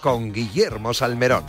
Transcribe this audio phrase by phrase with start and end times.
[0.00, 1.44] Con Guillermo Salmerón.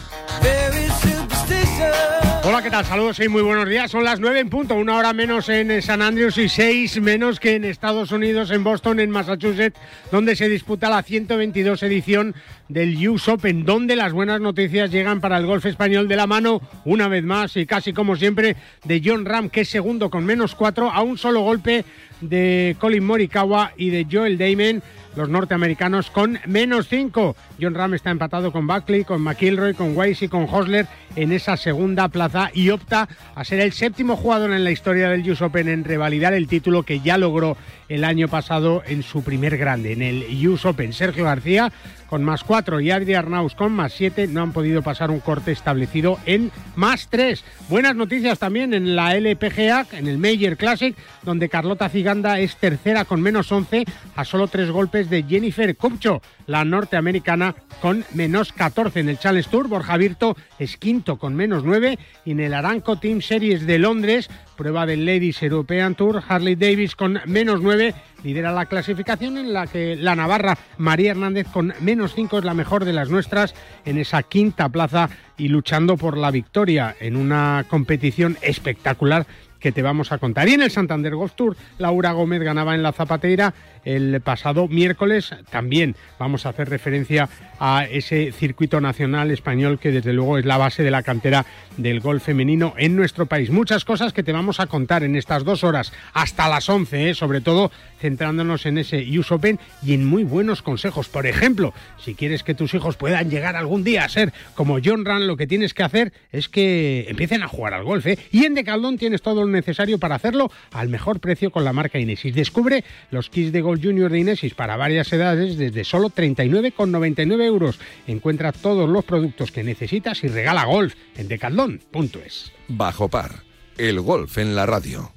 [2.44, 2.86] Hola, ¿qué tal?
[2.86, 3.92] Saludos y muy buenos días.
[3.92, 7.56] Son las 9 en punto, una hora menos en San Andrews y seis menos que
[7.56, 9.80] en Estados Unidos, en Boston, en Massachusetts,
[10.12, 12.36] donde se disputa la 122 edición
[12.68, 16.62] del US Open, donde las buenas noticias llegan para el golf español de la mano,
[16.84, 20.56] una vez más y casi como siempre, de John Ram, que es segundo con menos
[20.56, 21.86] cuatro, a un solo golpe
[22.22, 24.82] de Colin Morikawa y de Joel Damon
[25.18, 27.36] los norteamericanos con menos 5.
[27.60, 30.86] John Ram está empatado con Buckley, con McIlroy, con Weiss y con Hosler
[31.16, 35.30] en esa segunda plaza y opta a ser el séptimo jugador en la historia del
[35.30, 37.58] US Open en revalidar el título que ya logró
[37.90, 40.94] el año pasado en su primer grande, en el US Open.
[40.94, 41.72] Sergio García
[42.10, 45.52] con más 4 y Adri Arnaus con más 7 no han podido pasar un corte
[45.52, 47.44] establecido en más 3.
[47.70, 53.06] Buenas noticias también en la LPGA, en el Major Classic, donde Carlota Ciganda es tercera
[53.06, 59.02] con menos 11 a solo tres golpes de Jennifer Kupcho, la norteamericana con menos 14
[59.02, 59.68] en el Challenge Tour.
[59.68, 64.30] Borja Virto es quinto con menos 9 y en el Aranco Team Series de Londres,
[64.56, 69.68] prueba del Ladies European Tour, Harley Davis con menos 9 lidera la clasificación en la
[69.68, 73.54] que la Navarra María Hernández con menos 5 es la mejor de las nuestras
[73.86, 79.28] en esa quinta plaza y luchando por la victoria en una competición espectacular
[79.60, 80.48] que te vamos a contar.
[80.48, 83.54] Y en el Santander Golf Tour, Laura Gómez ganaba en la Zapateira
[83.88, 85.34] el pasado miércoles.
[85.50, 90.58] También vamos a hacer referencia a ese circuito nacional español que desde luego es la
[90.58, 91.46] base de la cantera
[91.78, 93.50] del golf femenino en nuestro país.
[93.50, 97.14] Muchas cosas que te vamos a contar en estas dos horas hasta las 11, ¿eh?
[97.16, 101.08] sobre todo centrándonos en ese US Open y en muy buenos consejos.
[101.08, 105.06] Por ejemplo, si quieres que tus hijos puedan llegar algún día a ser como John
[105.06, 108.06] Run, lo que tienes que hacer es que empiecen a jugar al golf.
[108.06, 108.20] ¿eh?
[108.32, 112.00] Y en Decaldón tienes todo lo necesario para hacerlo al mejor precio con la marca
[112.00, 112.36] Inesis.
[112.36, 117.80] Descubre los kits de golf junior de Inesis para varias edades desde solo 39,99 euros.
[118.08, 122.52] Encuentra todos los productos que necesitas y regala golf en decaldón.es.
[122.68, 123.44] Bajo par,
[123.78, 125.17] el golf en la radio.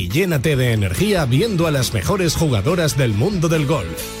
[0.09, 4.20] llénate de energía viendo a las mejores jugadoras del mundo del golf.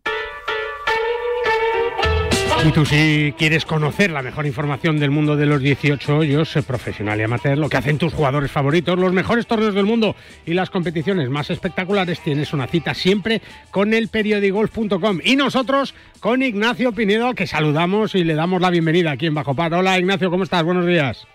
[2.63, 7.19] Y tú si quieres conocer la mejor información del mundo de los 18 hoyos, profesional
[7.19, 10.15] y amateur, lo que hacen tus jugadores favoritos, los mejores torneos del mundo
[10.45, 13.41] y las competiciones más espectaculares, tienes una cita siempre
[13.71, 19.11] con el periodigolf.com y nosotros con Ignacio Pinedo, que saludamos y le damos la bienvenida
[19.11, 19.73] aquí en Bajo Par.
[19.73, 20.63] Hola Ignacio, ¿cómo estás?
[20.63, 21.27] Buenos días.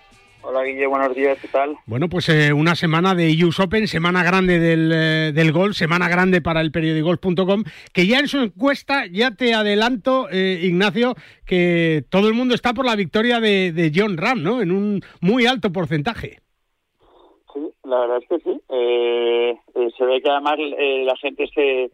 [0.48, 1.76] Hola Guille, buenos días, ¿qué tal?
[1.86, 6.08] Bueno, pues eh, una semana de US Open, semana grande del, eh, del golf, semana
[6.08, 11.14] grande para el periodigolf.com, que ya en su encuesta, ya te adelanto, eh, Ignacio,
[11.44, 14.62] que todo el mundo está por la victoria de, de John Ram, ¿no?
[14.62, 16.38] En un muy alto porcentaje.
[17.52, 18.60] Sí, la verdad es que sí.
[18.70, 21.90] Eh, eh, se ve que además eh, la gente se,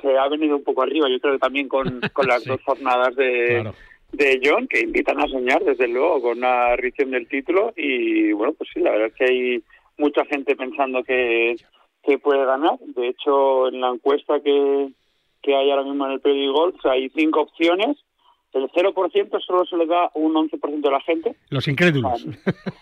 [0.00, 2.48] se ha venido un poco arriba, yo creo que también con, con las Sí.
[2.48, 3.74] dos jornadas de, Claro.
[4.12, 7.72] De John, que invitan a soñar, desde luego, con una revisión del título.
[7.76, 9.62] Y bueno, pues sí, la verdad es que hay
[9.98, 11.56] mucha gente pensando que,
[12.02, 12.78] que puede ganar.
[12.80, 14.88] De hecho, en la encuesta que,
[15.42, 17.96] que hay ahora mismo en el Pedi Golf hay cinco opciones.
[18.52, 22.26] El 0% solo se le da un 11% de la gente, Los incrédulos.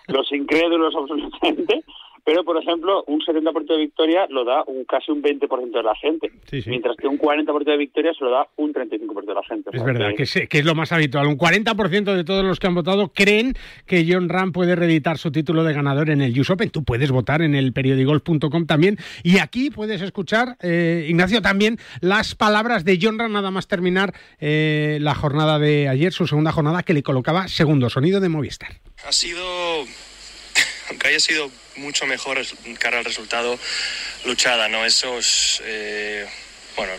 [0.09, 1.85] los incrédulos absolutamente,
[2.25, 5.95] pero por ejemplo, un 70% de victoria lo da un casi un 20% de la
[5.97, 6.71] gente, Sí, sí.
[6.71, 9.71] mientras que un 40% de victoria se lo da un 35% de la gente.
[9.73, 11.27] Es verdad, que es, que es lo más habitual.
[11.27, 13.55] Un 40% de todos los que han votado creen
[13.87, 16.71] que John Ram puede reeditar su título de ganador en el US Open.
[16.71, 18.97] Tú puedes votar en el periodigolf.com también.
[19.23, 24.12] Y aquí puedes escuchar, eh, Ignacio, también las palabras de John Ram nada más terminar
[24.41, 28.71] eh, la jornada de ayer, su segunda jornada, que le colocaba segundo sonido de Movistar.
[29.07, 29.43] Ha sido,
[30.91, 32.45] aunque haya sido mucho mejor
[32.79, 33.59] cara al resultado,
[34.25, 34.85] luchada, ¿no?
[34.85, 36.29] Esos, eh,
[36.77, 36.93] bueno,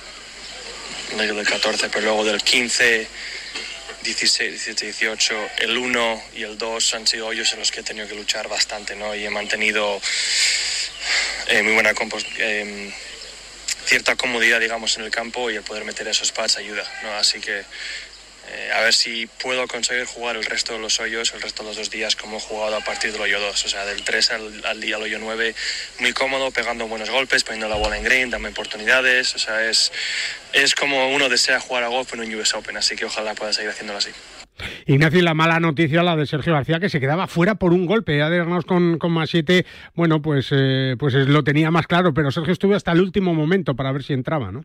[1.17, 3.07] del 14, pero luego del 15,
[4.03, 7.83] 16, 17, 18, el 1 y el 2 han sido hoyos en los que he
[7.83, 9.13] tenido que luchar bastante, ¿no?
[9.13, 10.01] Y he mantenido
[11.47, 11.93] eh, muy buena
[12.37, 12.91] em,
[13.85, 17.13] cierta comodidad, digamos, en el campo y el poder meter esos pads ayuda, ¿no?
[17.15, 17.63] Así que
[18.53, 21.69] eh, a ver si puedo conseguir jugar el resto de los hoyos, el resto de
[21.69, 24.31] los dos días como he jugado a partir del hoyo 2, o sea, del 3
[24.31, 25.55] al, al día al hoyo 9,
[25.99, 29.91] muy cómodo, pegando buenos golpes, poniendo la bola en green, dando oportunidades, o sea, es,
[30.53, 33.53] es como uno desea jugar a golf en un US Open, así que ojalá pueda
[33.53, 34.11] seguir haciéndolo así.
[34.85, 37.85] Ignacio, y la mala noticia, la de Sergio García, que se quedaba fuera por un
[37.87, 38.21] golpe.
[38.21, 39.65] Además, con, con más 7,
[39.95, 43.33] bueno, pues, eh, pues es- lo tenía más claro, pero Sergio estuvo hasta el último
[43.33, 44.63] momento para ver si entraba, ¿no?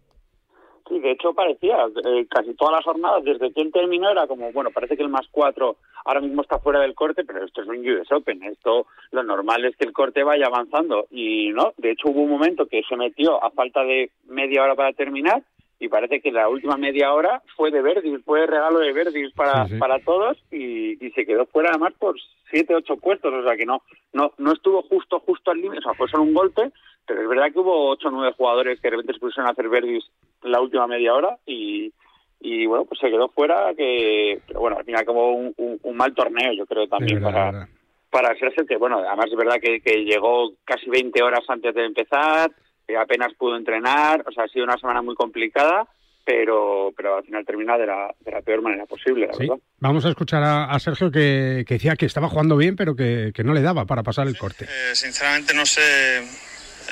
[1.07, 4.73] De hecho parecía, eh, casi todas las jornadas, desde que él terminó era como, bueno,
[4.73, 7.89] parece que el más cuatro ahora mismo está fuera del corte, pero esto es un
[7.89, 11.07] US Open, esto lo normal es que el corte vaya avanzando.
[11.13, 14.75] Y no, de hecho hubo un momento que se metió a falta de media hora
[14.75, 15.45] para terminar
[15.79, 19.69] y parece que la última media hora fue de Verdis, fue regalo de Verdis para,
[19.79, 22.17] para todos y, y, se quedó fuera además por
[22.51, 23.81] siete, ocho puestos, o sea que no,
[24.13, 26.73] no, no estuvo justo, justo al límite, o sea, fue solo un golpe,
[27.07, 29.53] pero es verdad que hubo ocho o nueve jugadores que de repente se pusieron a
[29.53, 30.05] hacer Verdis
[30.43, 31.93] la última media hora y,
[32.41, 36.15] y bueno, pues se quedó fuera, que, pero bueno, al final como un, un, mal
[36.15, 37.69] torneo, yo creo también para,
[38.11, 41.87] para hacerse que, bueno, además es verdad que, que llegó casi 20 horas antes de
[41.87, 42.51] empezar,
[42.95, 45.87] apenas pudo entrenar, o sea, ha sido una semana muy complicada,
[46.25, 49.57] pero, pero al final termina de la, de la peor manera posible, la verdad.
[49.79, 53.45] Vamos a escuchar a, Sergio que, que, decía que estaba jugando bien, pero que, que
[53.45, 54.65] no le daba para pasar el corte.
[54.65, 55.81] Eh, sinceramente no sé,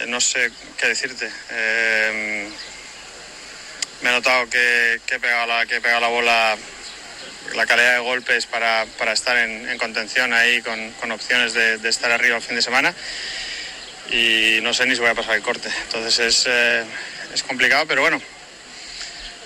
[0.07, 1.31] no sé qué decirte.
[1.51, 2.49] Eh,
[4.03, 6.57] me he notado que, que, he pegado la, que he la bola
[7.55, 11.89] la calidad de golpes para, para estar en, en, contención ahí con, con opciones de,
[11.89, 12.95] estar arriba el fin de semana
[14.11, 15.69] y no sé ni si voy a pasar el corte.
[15.85, 16.85] Entonces es, eh,
[17.33, 18.21] es complicado, pero bueno,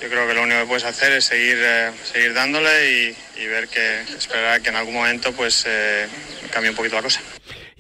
[0.01, 3.47] yo creo que lo único que puedes hacer es seguir, eh, seguir dándole y, y,
[3.47, 6.07] ver que esperar que en algún momento pues eh,
[6.51, 7.21] cambie un poquito la cosa.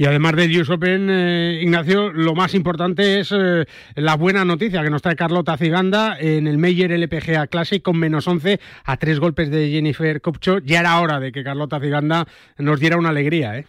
[0.01, 3.65] Y además del US Open, eh, Ignacio, lo más importante es eh,
[3.97, 8.29] la buena noticia que nos trae Carlota Ciganda en el Meyer LPGA Classic con menos
[8.29, 10.61] 11 a tres golpes de Jennifer Kopcho.
[10.61, 12.27] Ya era hora de que Carlota Ciganda
[12.59, 13.65] nos diera una alegría, ¿eh?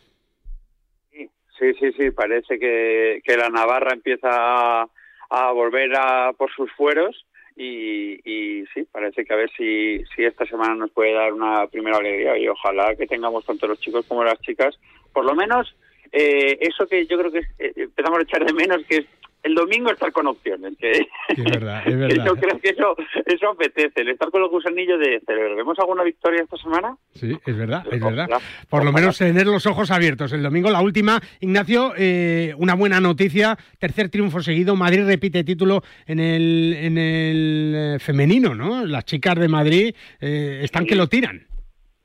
[1.57, 4.87] Sí, sí, sí, parece que, que la Navarra empieza a,
[5.31, 10.25] a volver a por sus fueros y, y, sí, parece que a ver si, si
[10.25, 14.05] esta semana nos puede dar una primera alegría y ojalá que tengamos tanto los chicos
[14.07, 14.79] como las chicas,
[15.11, 15.75] por lo menos
[16.11, 19.05] eh, eso que yo creo que eh, empezamos a echar de menos, que es
[19.43, 20.77] el domingo estar con opciones.
[20.77, 22.25] Que, es verdad, es verdad.
[22.25, 25.21] yo creo que eso, eso apetece, el estar con los gusanillos de
[25.55, 26.95] ¿Vemos alguna victoria esta semana?
[27.13, 28.27] Sí, es verdad, es verdad.
[28.69, 30.33] Por lo menos tener los ojos abiertos.
[30.33, 35.81] El domingo, la última, Ignacio, eh, una buena noticia, tercer triunfo seguido, Madrid repite título
[36.05, 38.85] en el, en el eh, femenino, ¿no?
[38.85, 41.45] Las chicas de Madrid eh, están que lo tiran.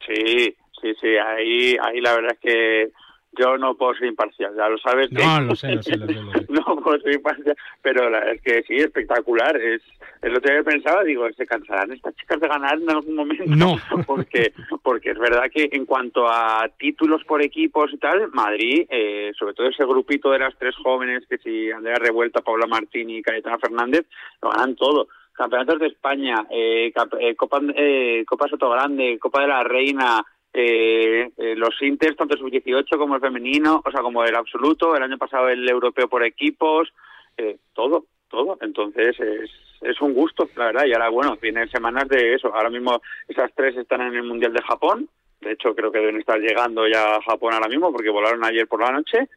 [0.07, 2.91] Sí, sí, sí, ahí, ahí la verdad es que
[3.39, 5.11] yo no puedo ser imparcial, ya lo sabes.
[5.13, 6.15] No, lo sé, lo sé, lo sé.
[6.49, 9.57] no puedo ser imparcial, pero la, es que sí, espectacular.
[9.57, 9.83] Es,
[10.23, 13.45] es lo que pensaba, digo, ¿se cansarán estas chicas de ganar en algún momento?
[13.47, 13.77] No.
[14.07, 19.33] porque, porque es verdad que en cuanto a títulos por equipos y tal, Madrid, eh,
[19.39, 23.23] sobre todo ese grupito de las tres jóvenes, que si Andrea Revuelta, Paula Martini y
[23.23, 24.07] Cayetana Fernández,
[24.43, 29.49] lo ganan todo campeonatos de España, eh, eh, Copa, eh, Copa Soto Grande, Copa de
[29.49, 30.25] la Reina,
[30.57, 34.95] eh, eh, los Inters, tanto el sub-18 como el femenino, o sea, como el absoluto,
[34.95, 36.95] el año pasado el europeo por equipos,
[37.37, 38.57] eh, todo, todo.
[38.61, 40.85] Entonces es, es un gusto, la verdad.
[40.87, 42.55] Y ahora, bueno, vienen semanas de eso.
[42.55, 45.09] Ahora mismo esas tres están en el Mundial de Japón.
[45.41, 48.69] De hecho, creo que deben estar llegando ya a Japón ahora mismo porque volaron ayer
[48.69, 49.29] por la noche.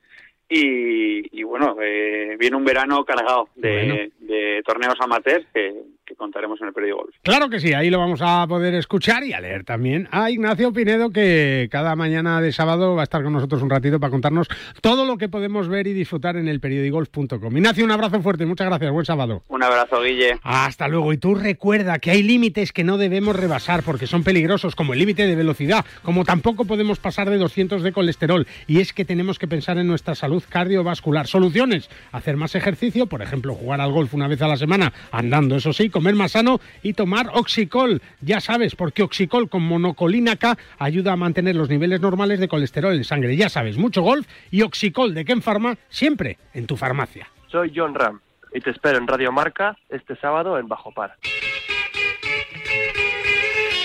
[0.47, 5.74] Y, y bueno, eh, viene un verano cargado de, de torneos amateurs que,
[6.07, 7.15] que, contaremos en el periódico Golf.
[7.21, 10.73] Claro que sí, ahí lo vamos a poder escuchar y a leer también a Ignacio
[10.73, 14.47] Pinedo, que cada mañana de sábado va a estar con nosotros un ratito para contarnos
[14.81, 17.57] todo lo que podemos ver y disfrutar en el periodigolf.com.
[17.57, 19.43] Ignacio, un abrazo fuerte, muchas gracias, buen sábado.
[19.47, 20.39] Un abrazo, Guille.
[20.43, 21.13] Hasta luego.
[21.13, 24.99] Y tú recuerda que hay límites que no debemos rebasar porque son peligrosos, como el
[24.99, 28.47] límite de velocidad, como tampoco podemos pasar de 200 de colesterol.
[28.67, 31.27] Y es que tenemos que pensar en nuestra salud cardiovascular.
[31.27, 35.55] Soluciones, hacer más ejercicio, por ejemplo, jugar al golf una vez a la semana, andando,
[35.55, 38.03] eso sí, comer más sano y tomar Oxicol.
[38.21, 42.93] Ya sabes, porque Oxicol con monocolina K ayuda a mantener los niveles normales de colesterol
[42.93, 43.35] en sangre.
[43.35, 47.31] Ya sabes, mucho golf y Oxicol de Ken Pharma siempre en tu farmacia.
[47.47, 48.19] Soy John Ram
[48.53, 51.15] y te espero en Radio Marca este sábado en Bajo Par.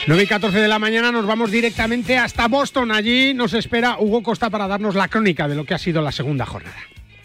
[0.07, 2.93] 9 y 14 de la mañana nos vamos directamente hasta Boston.
[2.93, 6.13] Allí nos espera Hugo Costa para darnos la crónica de lo que ha sido la
[6.13, 6.77] segunda jornada.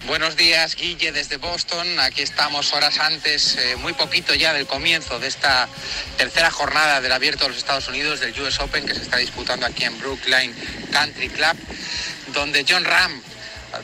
[0.06, 2.00] Buenos días, Guille, desde Boston.
[2.00, 5.68] Aquí estamos horas antes, eh, muy poquito ya del comienzo de esta
[6.18, 9.66] tercera jornada del Abierto de los Estados Unidos, del US Open, que se está disputando
[9.66, 10.56] aquí en Brookline
[10.92, 11.58] Country Club,
[12.34, 13.22] donde John Ram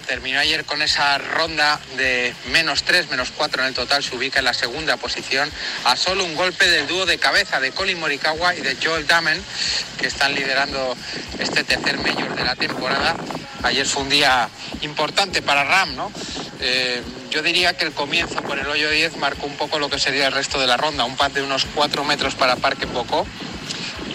[0.08, 4.40] terminó ayer con esa ronda de menos 3, menos 4 en el total, se ubica
[4.40, 5.50] en la segunda posición,
[5.86, 9.42] a solo un golpe del dúo de cabeza de Colin Morikawa y de Joel Damen,
[9.98, 10.96] que están liderando
[11.40, 13.16] este tercer mayor de la temporada.
[13.64, 14.50] Ayer fue un día
[14.82, 16.12] importante para Ram, ¿no?
[16.60, 20.00] Eh, yo diría que el comienzo por el hoyo 10 marcó un poco lo que
[20.00, 23.26] sería el resto de la ronda, un pad de unos 4 metros para Parque Poco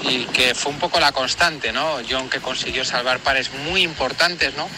[0.02, 1.99] y que fue un poco la constante, ¿no?
[2.09, 4.69] John que consiguió salvar pares muy importantes, ¿no?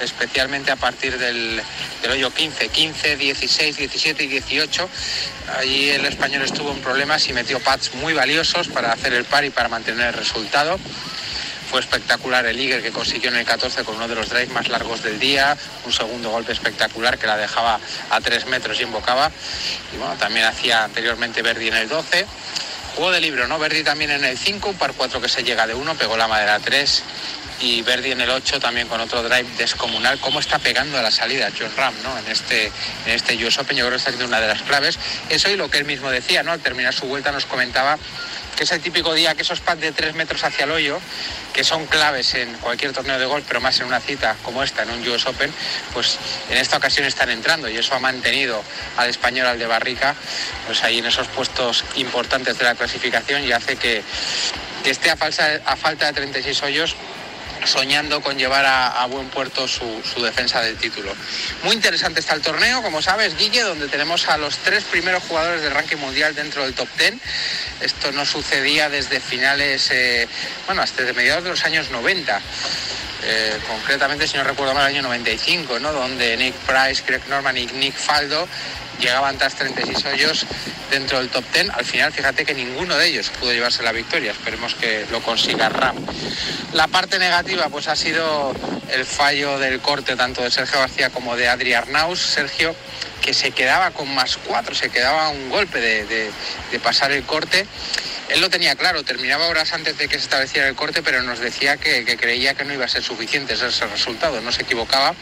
[0.00, 1.62] especialmente a partir del,
[2.10, 4.88] hoyo 15, 15, 16, 17 y 18.
[5.58, 9.44] Allí el español estuvo en problemas y metió pads muy valiosos para hacer el par
[9.44, 10.78] y para mantener el resultado.
[11.70, 14.68] Fue espectacular el Eagle que consiguió en el 14 con uno de los drives más
[14.68, 17.80] largos del día, un segundo golpe espectacular que la dejaba
[18.10, 19.32] a 3 metros y embocaba.
[19.92, 22.26] Y bueno, también hacía anteriormente Verdi en el 12.
[22.96, 23.58] Juego de libro, ¿no?
[23.58, 26.28] Verdi también en el 5, un par 4 que se llega de 1, pegó la
[26.28, 27.02] madera 3
[27.60, 30.18] y Verdi en el 8 también con otro drive descomunal.
[30.18, 32.18] ¿Cómo está pegando a la salida John Ram ¿no?
[32.18, 32.72] en, este,
[33.04, 33.76] en este US Open?
[33.76, 34.98] Yo creo que está siendo una de las claves.
[35.28, 36.52] Eso y lo que él mismo decía, ¿no?
[36.52, 37.98] al terminar su vuelta nos comentaba
[38.56, 40.98] que es el típico día que esos pads de 3 metros hacia el hoyo,
[41.52, 44.82] que son claves en cualquier torneo de golf, pero más en una cita como esta,
[44.82, 45.52] en un US Open,
[45.92, 46.18] pues
[46.50, 48.62] en esta ocasión están entrando y eso ha mantenido
[48.96, 50.14] al español, al de Barrica,
[50.66, 54.02] pues ahí en esos puestos importantes de la clasificación y hace que,
[54.82, 56.96] que esté a, falsa, a falta de 36 hoyos
[57.66, 61.14] soñando con llevar a, buen puerto su, defensa del título.
[61.62, 65.62] Muy interesante está el torneo, como sabes, Guille, donde tenemos a los tres primeros jugadores
[65.62, 67.14] del ranking mundial dentro del top 10.
[67.80, 70.28] Esto no sucedía desde finales, eh,
[70.66, 72.40] bueno, hasta de mediados de los años 90.
[73.22, 75.92] Eh, concretamente, si no recuerdo mal, el año 95, ¿no?
[75.92, 78.46] donde Nick Price, Greg Norman y Nick Faldo
[79.00, 80.46] llegaban tras 36 hoyos
[80.90, 81.70] dentro del top 10.
[81.70, 84.32] Al final, fíjate que ninguno de ellos pudo llevarse la victoria.
[84.32, 85.96] Esperemos que lo consiga Ram.
[86.72, 88.54] La parte negativa, pues ha sido
[88.92, 92.20] el fallo del corte tanto de Sergio García como de Adri Arnaus.
[92.20, 92.74] Sergio
[93.26, 96.30] que se quedaba con más cuatro, se quedaba un golpe de,
[96.82, 97.66] pasar el corte
[98.28, 101.38] él lo tenía claro, terminaba horas antes de que se estableciera el corte, pero nos
[101.38, 105.14] decía que, creía que no iba a ser suficiente ese resultado, no se equivocaba.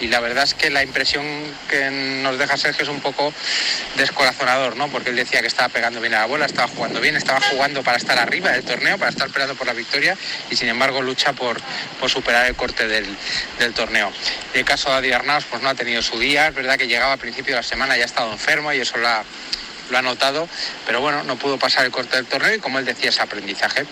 [0.00, 1.24] Y la verdad es que la impresión
[1.68, 1.90] que
[2.22, 3.34] nos deja Sergio es un poco
[3.96, 4.88] descorazonador, ¿no?
[4.88, 7.82] Porque él decía que estaba pegando bien a la bola, estaba jugando bien, estaba jugando
[7.82, 10.16] para estar arriba del torneo, para estar peleando por la victoria
[10.50, 11.60] y sin embargo lucha por,
[12.08, 13.14] superar el corte del,
[13.74, 14.10] torneo.
[14.54, 16.88] En el caso de Adi Arnaus, pues no ha tenido su día, es verdad que
[16.88, 19.22] llegaba a principio de la semana y ha estado enfermo y eso la
[19.90, 20.48] lo ha notado,
[20.86, 23.86] pero bueno, no pudo pasar el corte del torneo y como él decía, es aprendizaje.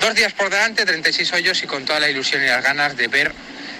[0.00, 3.08] Dos días por delante, 36 hoyos y con toda la ilusión y las ganas de
[3.08, 3.32] ver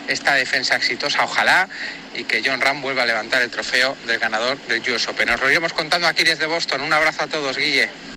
[0.08, 1.68] esta defensa exitosa, ojalá,
[2.14, 5.28] y que John Ram vuelva a levantar el trofeo del ganador del US Open.
[5.28, 6.82] Nos lo iremos contando aquí desde Boston.
[6.82, 8.13] Un abrazo a todos, Guille.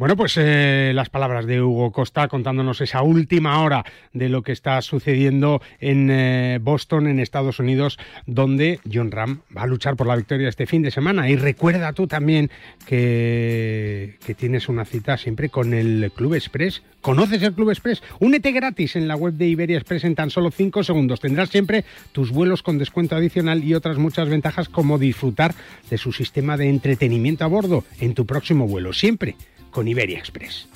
[0.00, 3.84] Bueno, pues eh, las palabras de Hugo Costa contándonos esa última hora
[4.14, 9.64] de lo que está sucediendo en eh, Boston, en Estados Unidos, donde John Ram va
[9.64, 11.28] a luchar por la victoria este fin de semana.
[11.28, 12.50] Y recuerda tú también
[12.86, 16.82] que, tienes una cita siempre con el Club Express.
[17.02, 18.02] ¿Conoces el Club Express?
[18.20, 21.20] Únete gratis en la web de Iberia Express en tan solo 5 segundos.
[21.20, 25.54] Tendrás siempre tus vuelos con descuento adicional y otras muchas ventajas como disfrutar
[25.90, 28.94] de su sistema de entretenimiento a bordo en tu próximo vuelo.
[28.94, 29.36] Siempre
[29.70, 30.66] con Iberia Express.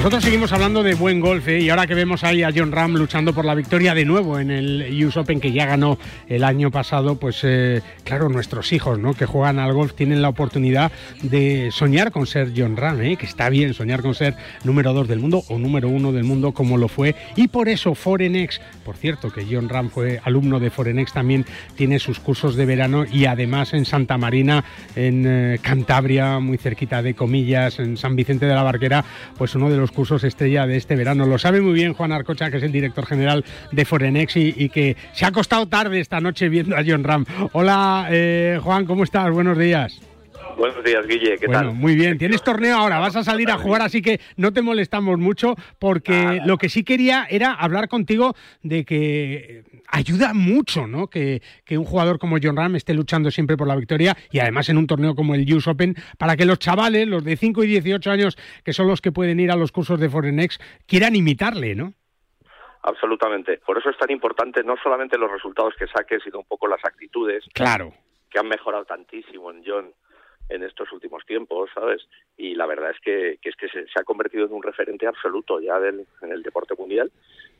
[0.00, 1.60] Nosotros seguimos hablando de buen golf ¿eh?
[1.60, 4.50] y ahora que vemos ahí a John Ram luchando por la victoria de nuevo en
[4.50, 9.12] el US Open que ya ganó el año pasado, pues eh, claro, nuestros hijos ¿no?
[9.12, 13.18] que juegan al golf tienen la oportunidad de soñar con ser John Ram, ¿eh?
[13.18, 16.52] que está bien soñar con ser número dos del mundo o número uno del mundo
[16.52, 20.70] como lo fue y por eso Forenex, por cierto que John Ram fue alumno de
[20.70, 21.44] Forenex, también
[21.76, 24.64] tiene sus cursos de verano y además en Santa Marina,
[24.96, 29.04] en eh, Cantabria, muy cerquita de Comillas, en San Vicente de la Barquera,
[29.36, 31.26] pues uno de los cursos estrella de este verano.
[31.26, 34.68] Lo sabe muy bien Juan Arcocha, que es el director general de Forenex y, y
[34.68, 37.24] que se ha acostado tarde esta noche viendo a John Ram.
[37.52, 39.30] Hola, eh, Juan, ¿cómo estás?
[39.30, 40.09] Buenos días.
[40.60, 41.38] Buenos días, Guille.
[41.38, 41.74] ¿Qué bueno, tal?
[41.74, 42.18] Muy bien.
[42.18, 46.12] Tienes torneo ahora, vas a salir a jugar, así que no te molestamos mucho, porque
[46.12, 46.42] ah.
[46.44, 51.06] lo que sí quería era hablar contigo de que ayuda mucho, ¿no?
[51.06, 54.68] Que, que, un jugador como John Ram esté luchando siempre por la victoria y además
[54.68, 57.66] en un torneo como el US Open, para que los chavales, los de 5 y
[57.66, 61.74] 18 años, que son los que pueden ir a los cursos de Forenex, quieran imitarle,
[61.74, 61.94] ¿no?
[62.82, 63.62] Absolutamente.
[63.64, 66.84] Por eso es tan importante no solamente los resultados que saques, sino un poco las
[66.84, 67.46] actitudes.
[67.54, 67.94] Claro.
[68.28, 69.94] Que han mejorado tantísimo en John
[70.50, 72.02] en estos últimos tiempos, ¿sabes?
[72.36, 75.06] Y la verdad es que, que es que se, se, ha convertido en un referente
[75.06, 77.10] absoluto ya del, en el deporte mundial,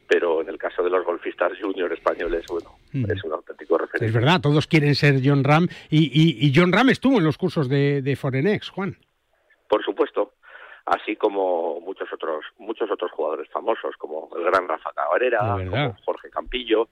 [0.09, 3.11] pero en el caso de los golfistas junior españoles, bueno, mm.
[3.11, 4.07] es un auténtico referente.
[4.07, 7.39] Es verdad, todos quieren ser John Ram y, y, y John Ram estuvo en los
[7.39, 8.97] cursos de, de Forenex, Juan.
[9.69, 10.33] Por supuesto,
[10.87, 16.29] así como muchos otros muchos otros jugadores famosos como el gran Rafa Cabrera, como Jorge
[16.31, 16.89] Campillo,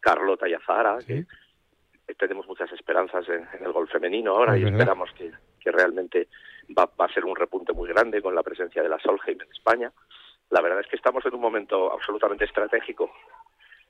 [0.00, 1.06] Carlota Yazara, ¿Sí?
[1.06, 1.26] que
[2.18, 6.28] tenemos muchas esperanzas en, en el gol femenino ahora y esperamos que, que realmente
[6.76, 9.50] va, va, a ser un repunte muy grande con la presencia de la Solheim en
[9.50, 9.92] España.
[10.50, 13.10] La verdad es que estamos en un momento absolutamente estratégico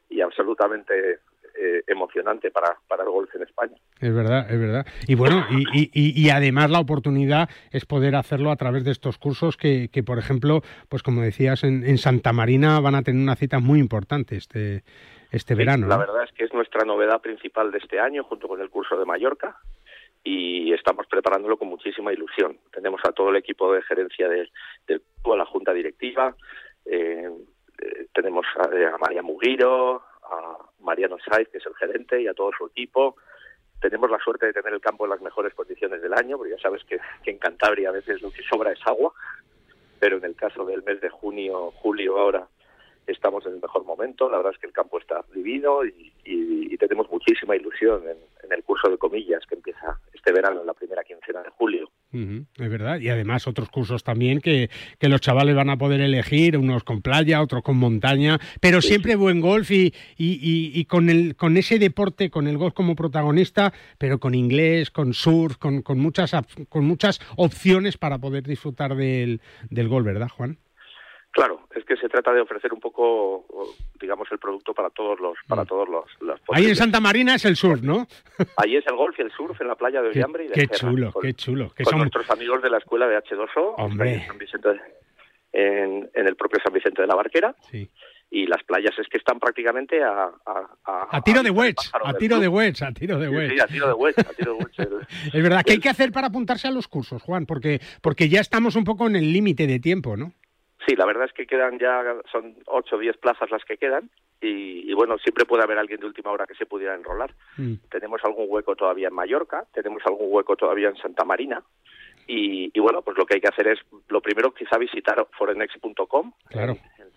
[0.08, 1.20] y absolutamente
[1.56, 3.76] eh, emocionante para, para el golf en España.
[4.00, 4.86] Es verdad, es verdad.
[5.06, 9.18] Y bueno, y, y, y, además la oportunidad es poder hacerlo a través de estos
[9.18, 13.22] cursos que, que por ejemplo, pues como decías, en, en, Santa Marina van a tener
[13.22, 14.82] una cita muy importante este,
[15.34, 15.86] este verano.
[15.86, 18.96] La verdad es que es nuestra novedad principal de este año, junto con el curso
[18.96, 19.56] de Mallorca,
[20.22, 22.58] y estamos preparándolo con muchísima ilusión.
[22.72, 24.50] Tenemos a todo el equipo de gerencia del
[24.86, 26.34] de, a la junta directiva,
[26.84, 27.28] eh,
[27.78, 32.34] eh, tenemos a, a, María Mugiro, a Mariano Saiz, que es el gerente, y a
[32.34, 33.16] todo su equipo.
[33.80, 36.62] Tenemos la suerte de tener el campo en las mejores condiciones del año, porque ya
[36.62, 39.12] sabes que, que en Cantabria a veces lo que sobra es agua,
[39.98, 42.46] pero en el caso del mes de junio, julio ahora,
[43.12, 44.28] estamos en el mejor momento.
[44.28, 48.16] La verdad es que el campo está divino y, y, y tenemos muchísima ilusión en,
[48.42, 51.90] en, el curso de comillas que empieza este verano, en la primera quincena de julio.
[52.12, 53.00] Uh -huh, es verdad.
[53.00, 57.02] Y además otros cursos también que, que, los chavales van a poder elegir, unos con
[57.02, 61.78] playa, otros con montaña, pero sí, siempre buen golf y, y, con, el, con ese
[61.78, 66.32] deporte, con el golf como protagonista, pero con inglés, con surf, con, con, muchas,
[66.68, 69.40] con muchas opciones para poder disfrutar del,
[69.70, 70.58] del golf, ¿verdad, Juan?
[71.34, 73.44] Claro, es que se trata de ofrecer un poco,
[74.00, 76.04] digamos, el producto para todos los, para todos los.
[76.20, 78.06] los Ahí en Santa Marina es el surf, ¿no?
[78.56, 80.68] Ahí es el golf y el surf en la playa de Ollambre y de Qué
[80.68, 81.72] Cerra, chulo, con, qué chulo.
[81.76, 81.98] con son...
[81.98, 84.14] nuestros amigos de la escuela de H2O, Hombre.
[84.14, 84.68] En, San Vicente,
[85.52, 87.52] en, en, el propio San Vicente de la Barquera.
[87.68, 87.90] Sí.
[88.30, 90.30] Y las playas es que están prácticamente a...
[90.46, 93.50] A, a, a tiro de wedge, a tiro de wedge, a tiro de wedge.
[93.50, 95.06] Sí, sí, a tiro de wedge, a tiro de wedge.
[95.32, 97.44] es verdad, ¿qué hay que hacer para apuntarse a los cursos, Juan?
[97.44, 100.32] Porque, porque ya estamos un poco en el límite de tiempo, ¿no?
[100.86, 104.10] Sí, la verdad es que quedan ya, son ocho o diez plazas las que quedan
[104.40, 107.34] y, y, bueno, siempre puede haber alguien de última hora que se pudiera enrolar.
[107.56, 107.74] Mm.
[107.90, 111.62] Tenemos algún hueco todavía en Mallorca, tenemos algún hueco todavía en Santa Marina
[112.26, 116.32] y, y bueno, pues lo que hay que hacer es, lo primero quizá visitar forenex.com,
[116.48, 116.76] claro.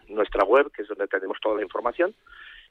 [0.10, 2.14] nuestra web, que es donde tenemos toda la información,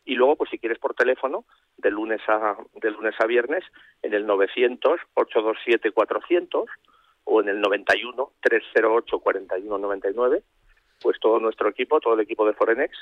[0.04, 1.44] y luego, pues si quieres por teléfono,
[1.78, 3.64] de lunes a, de lunes a viernes,
[4.02, 6.64] en el 900 827 400
[7.24, 10.42] o en el 91 308 41 99
[11.00, 12.96] pues todo nuestro equipo, todo el equipo de Forenex,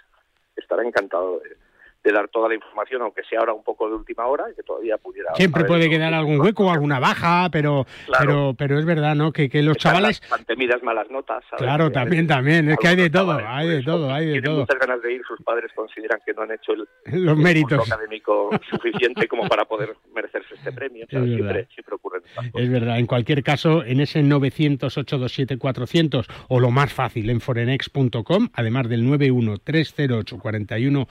[0.56, 1.56] estará encantado de,
[2.04, 4.62] de, dar toda la información, aunque sea ahora un poco de última hora, y que
[4.62, 5.34] todavía pudiera...
[5.34, 8.24] Siempre puede quedar algún hueco o alguna baja, pero, claro.
[8.24, 9.32] pero, pero es verdad, ¿no?
[9.32, 10.22] Que, que los Están chavales...
[10.30, 11.42] Las temidas malas notas.
[11.50, 11.62] ¿sabes?
[11.62, 14.60] Claro, también, también, es que hay de todo, hay de todo, hay de todo.
[14.60, 16.86] muchas ganas de ir, sus padres consideran que no han hecho el,
[17.24, 22.22] los méritos el académico suficiente como para poder merecerse este premio, pero siempre, siempre ocurren
[22.54, 28.88] Es verdad, en cualquier caso, en ese 900-827-400 o lo más fácil, en forenex.com, además
[28.88, 31.06] del 91-308-41-99,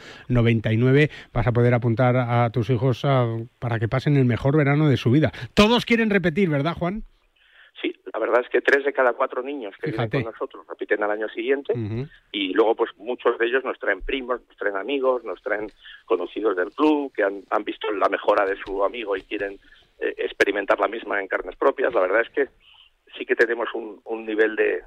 [1.34, 3.26] vas a poder apuntar a tus hijos a,
[3.60, 5.32] para que pasen el mejor verano de su vida.
[5.54, 7.04] Todos quieren repetir, ¿verdad, Juan?
[7.82, 10.18] Sí, la verdad es que tres de cada cuatro niños que Fíjate.
[10.18, 12.10] viven con nosotros repiten al año siguiente uh -huh.
[12.32, 15.68] y luego pues muchos de ellos nos traen primos, nos traen amigos, nos traen
[16.06, 19.54] conocidos del club que han, han visto la mejora de su amigo y quieren
[20.00, 21.94] eh, experimentar la misma en carnes propias.
[21.94, 22.50] La verdad es que
[23.18, 24.82] sí que tenemos un, un nivel de,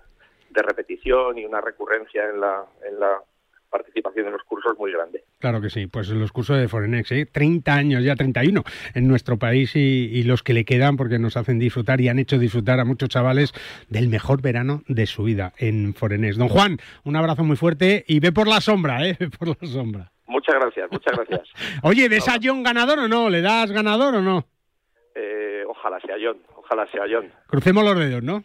[0.51, 3.21] de, repetición y una recurrencia en la, en la
[3.71, 5.25] participación en los cursos muy grande.
[5.39, 7.27] Claro que sí, pues los cursos de Forenex, ¿eh?
[7.27, 8.63] 30 años ya, 31
[8.95, 9.79] en nuestro país y,
[10.13, 13.09] y, los que le quedan porque nos hacen disfrutar y han hecho disfrutar a muchos
[13.09, 13.53] chavales
[13.89, 16.37] del mejor verano de su vida en Forenex.
[16.37, 19.17] Don Juan, un abrazo muy fuerte y ve por la sombra, ¿eh?
[19.21, 20.13] Ve por la sombra.
[20.27, 21.49] Muchas gracias, muchas gracias.
[21.83, 23.31] Oye, ¿ves a John ganador o no?
[23.31, 24.45] ¿Le das ganador o no?
[25.15, 27.31] Eh, ojalá sea John, ojalá sea John.
[27.47, 28.45] Crucemos los dedos, ¿no?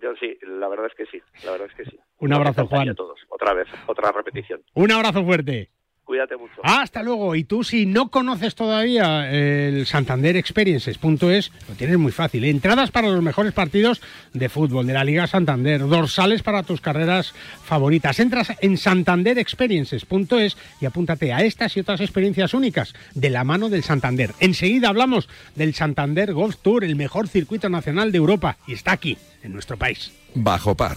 [0.00, 1.98] Yo sí, la verdad es que sí, la verdad es que sí.
[2.18, 2.90] Un abrazo, Juan.
[2.90, 3.18] A todos.
[3.28, 4.60] Otra vez, otra repetición.
[4.74, 5.70] Un abrazo fuerte.
[6.08, 6.54] Cuídate mucho.
[6.62, 7.34] Hasta luego.
[7.34, 12.46] Y tú, si no conoces todavía el Santander Experiences.es, lo tienes muy fácil.
[12.46, 14.00] Entradas para los mejores partidos
[14.32, 18.20] de fútbol de la Liga Santander, dorsales para tus carreras favoritas.
[18.20, 23.82] Entras en santanderexperiences.es y apúntate a estas y otras experiencias únicas de la mano del
[23.82, 24.32] Santander.
[24.40, 28.56] Enseguida hablamos del Santander Golf Tour, el mejor circuito nacional de Europa.
[28.66, 30.10] Y está aquí, en nuestro país.
[30.34, 30.96] Bajo par,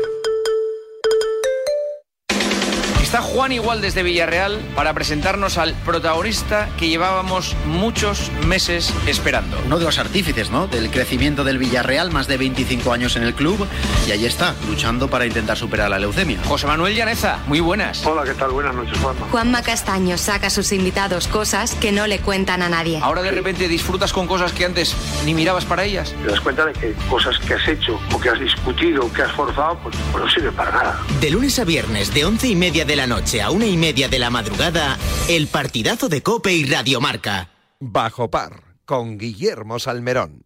[3.11, 9.57] Está Juan igual desde Villarreal para presentarnos al protagonista que llevábamos muchos meses esperando.
[9.65, 10.67] Uno de los artífices, ¿no?
[10.67, 13.65] Del crecimiento del Villarreal, más de 25 años en el club,
[14.05, 16.39] y ahí está, luchando para intentar superar la leucemia.
[16.43, 18.05] José Manuel Llaneza, muy buenas.
[18.05, 18.51] Hola, ¿qué tal?
[18.51, 19.25] Buenas noches, Juanma.
[19.27, 22.99] Juanma Castaño saca a sus invitados cosas que no le cuentan a nadie.
[23.01, 26.13] Ahora de repente disfrutas con cosas que antes ni mirabas para ellas.
[26.21, 29.21] Te das cuenta de que cosas que has hecho o que has discutido o que
[29.21, 30.99] has forzado, pues, pues no sirven para nada.
[31.21, 34.09] De lunes a viernes, de once y media de la noche a una y media
[34.09, 34.97] de la madrugada,
[35.29, 37.49] el partidazo de Cope y Radiomarca.
[37.79, 40.43] Bajo par, con Guillermo Salmerón.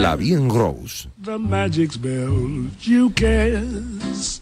[0.00, 1.08] La Bien Rose.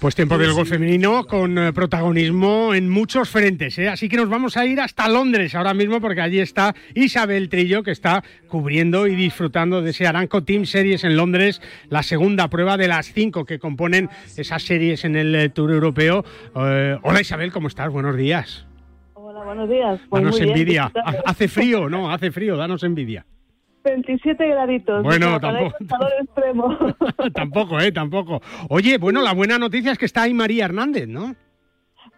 [0.00, 3.78] Pues tiempo del golf femenino con eh, protagonismo en muchos frentes.
[3.78, 3.88] ¿eh?
[3.88, 7.82] Así que nos vamos a ir hasta Londres ahora mismo porque allí está Isabel Trillo
[7.82, 12.76] que está cubriendo y disfrutando de ese Aranco Team Series en Londres, la segunda prueba
[12.76, 16.24] de las cinco que componen esas series en el eh, Tour Europeo.
[16.56, 17.90] Eh, hola Isabel, ¿cómo estás?
[17.90, 18.67] Buenos días.
[19.58, 20.00] Buenos días.
[20.08, 20.92] Pues danos muy envidia.
[21.24, 22.12] Hace frío, ¿no?
[22.12, 23.26] Hace frío, danos envidia.
[23.82, 25.02] 27 graditos.
[25.02, 25.74] Bueno, tampoco-
[26.20, 26.78] extremo.
[27.34, 27.90] tampoco, ¿eh?
[27.90, 28.40] Tampoco.
[28.68, 31.34] Oye, bueno, la buena noticia es que está ahí María Hernández, ¿no?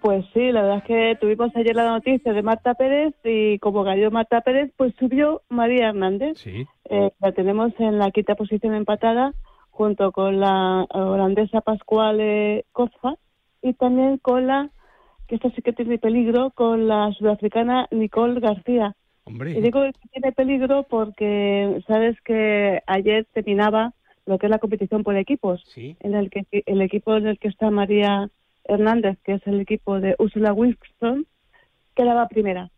[0.03, 3.85] Pues sí, la verdad es que tuvimos ayer la noticia de Marta Pérez y como
[3.85, 6.39] cayó Marta Pérez, pues subió María Hernández.
[6.39, 6.67] Sí.
[6.91, 9.33] Eh, la tenemos en la quinta posición empatada
[9.71, 13.15] junto con la holandesa Pascual Kozza
[13.63, 14.71] y también con la,
[15.31, 18.97] que esta sí que tiene peligro, con la sudafricana Nicole García.
[19.23, 19.53] Hombre.
[19.53, 23.95] Y digo que tiene peligro porque sabes que ayer terminaba
[24.27, 27.47] lo que es la competición por equipos, en el que el equipo en el que
[27.47, 28.29] está María
[28.65, 31.27] Hernández, que es el equipo de Ursula Wilson,
[31.95, 32.71] quedaba primera.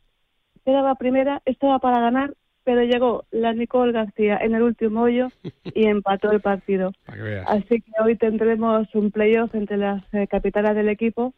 [0.62, 2.34] Quedaba primera, estaba para ganar,
[2.64, 5.28] pero llegó la Nicole García en el último hoyo
[5.74, 6.92] y empató el partido.
[7.46, 11.32] Así que hoy tendremos un playoff entre las eh, capitanas del equipo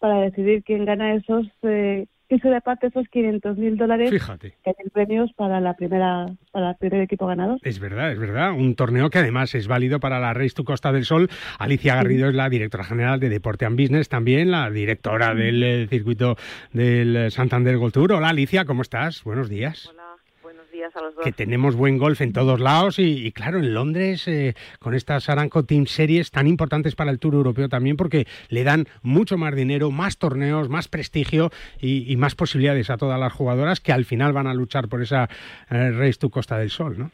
[0.00, 4.54] para decidir quién gana esos, eh, quién se reparte esos 500 mil dólares Fíjate.
[4.64, 7.58] que hay premios para la primera, para el primer equipo ganador.
[7.62, 8.52] Es verdad, es verdad.
[8.52, 11.28] Un torneo que además es válido para la Race to Costa del Sol.
[11.58, 15.86] Alicia Garrido es la directora general de Deporte and Business, también la directora del eh,
[15.88, 16.36] circuito
[16.72, 18.12] del Santander Gold Tour.
[18.12, 19.22] Hola Alicia, ¿cómo estás?
[19.22, 19.84] Buenos días.
[19.84, 19.99] Buenos
[20.80, 21.24] días, gracias a los dos.
[21.24, 25.28] que tenemos buen golf en todos lados y, y claro, en Londres eh, con estas
[25.28, 29.54] Aranco Team Series tan importantes para el Tour Europeo también porque le dan mucho más
[29.54, 34.04] dinero, más torneos, más prestigio y, y más posibilidades a todas las jugadoras que al
[34.04, 35.28] final van a luchar por esa
[35.70, 37.10] eh, Race to Costa del Sol, ¿no?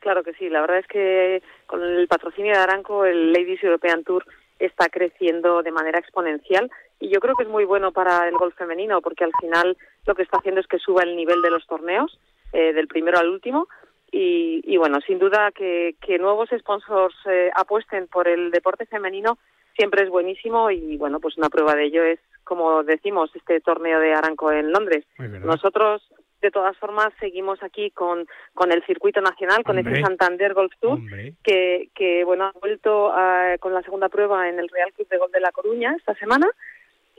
[0.00, 4.04] Claro que sí, la verdad es que con el patrocinio de Aranco el Ladies European
[4.04, 4.24] Tour
[4.58, 6.70] está creciendo de manera exponencial
[7.00, 10.14] y yo creo que es muy bueno para el golf femenino porque al final lo
[10.14, 12.18] que está haciendo es que suba el nivel de los torneos
[12.52, 13.68] eh, del primero al último
[14.10, 19.38] y, y bueno, sin duda que, que nuevos sponsors eh, apuesten por el deporte femenino
[19.76, 24.00] siempre es buenísimo y bueno, pues una prueba de ello es, como decimos, este torneo
[24.00, 25.04] de Aranco en Londres.
[25.18, 26.02] Nosotros,
[26.40, 30.98] de todas formas, seguimos aquí con, con el circuito nacional, con este Santander Golf Tour,
[31.44, 35.18] que, que bueno, ha vuelto ah, con la segunda prueba en el Real Club de
[35.18, 36.48] Golf de La Coruña esta semana.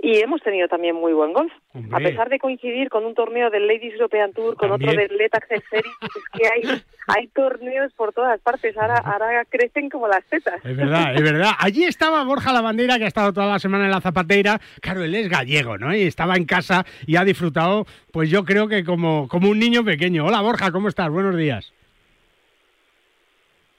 [0.02, 1.52] Y hemos tenido también muy buen golf.
[1.74, 1.96] Hombre.
[1.96, 5.32] A pesar de coincidir con un torneo del Ladies European Tour, con otro del Let
[5.34, 8.78] Access Series, es que hay, hay torneos por todas partes.
[8.78, 10.64] Ahora, ahora crecen como las tetas.
[10.64, 11.52] Es verdad, es verdad.
[11.60, 14.62] Allí estaba Borja Lavandera, que ha estado toda la semana en la zapateira.
[14.82, 15.94] Claro, él es gallego, ¿no?
[15.94, 19.84] Y estaba en casa y ha disfrutado, pues yo creo que como, como un niño
[19.84, 20.26] pequeño.
[20.26, 21.10] Hola Borja, ¿cómo estás?
[21.10, 21.74] Buenos días.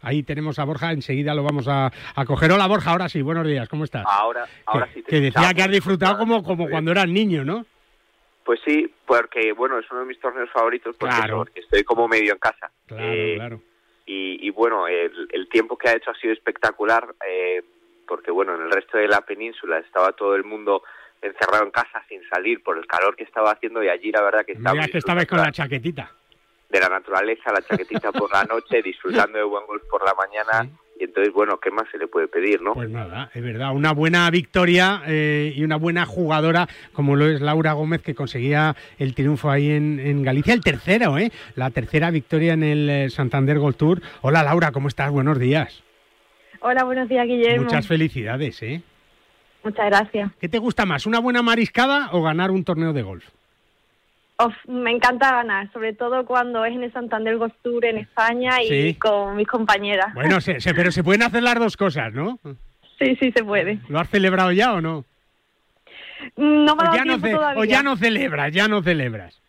[0.02, 2.52] Ahí tenemos a Borja, enseguida lo vamos a, a coger.
[2.52, 4.04] Hola Borja, ahora sí, buenos días, ¿cómo estás?
[4.08, 7.44] Ahora, ahora que, sí te que decía que has disfrutado como, como cuando eras niño,
[7.44, 7.66] ¿no?
[8.44, 11.36] Pues sí, porque bueno, es uno de mis torneos favoritos porque, Claro.
[11.38, 12.70] porque estoy como medio en casa.
[12.86, 13.60] Claro, Eh, claro.
[14.06, 17.62] Y, y, bueno, el, el tiempo que ha hecho ha sido espectacular eh,
[18.08, 20.82] porque bueno, en el resto de la península estaba todo el mundo
[21.22, 24.44] encerrado en casa sin salir por el calor que estaba haciendo y allí la verdad
[24.44, 26.10] que estaba Mira que estabais con la chaquetita.
[26.70, 30.70] De la naturaleza, la chaquetita por la noche, disfrutando de buen golf por la mañana
[31.00, 32.74] y entonces bueno, ¿qué más se le puede pedir, no?
[32.74, 37.40] Pues nada, es verdad, una buena victoria eh, y una buena jugadora como lo es
[37.40, 41.32] Laura Gómez que conseguía el triunfo ahí en, en Galicia, el tercero, ¿eh?
[41.54, 44.02] La tercera victoria en el eh, Santander Gold Tour.
[44.20, 45.10] Hola Laura, ¿cómo estás?
[45.10, 45.82] Buenos días.
[46.60, 47.64] Hola, buenos días, Guillermo.
[47.64, 48.82] Muchas felicidades, ¿eh?
[49.64, 50.30] Muchas gracias.
[50.38, 53.24] ¿Qué te gusta más, una buena mariscada o ganar un torneo de golf?
[54.42, 58.62] Of, me encanta ganar, sobre todo cuando es en el Santander Golf Tour en España
[58.62, 58.94] y Sí.
[58.94, 60.14] con mis compañeras.
[60.14, 62.38] Bueno, se- se- pero se pueden hacer las dos cosas, ¿no?
[62.98, 63.78] Sí, sí, se puede.
[63.88, 65.04] ¿Lo has celebrado ya o no?
[66.36, 67.60] No me ha dado ya no tiempo ce- todavía.
[67.60, 69.40] o ya no celebras, ya no celebras.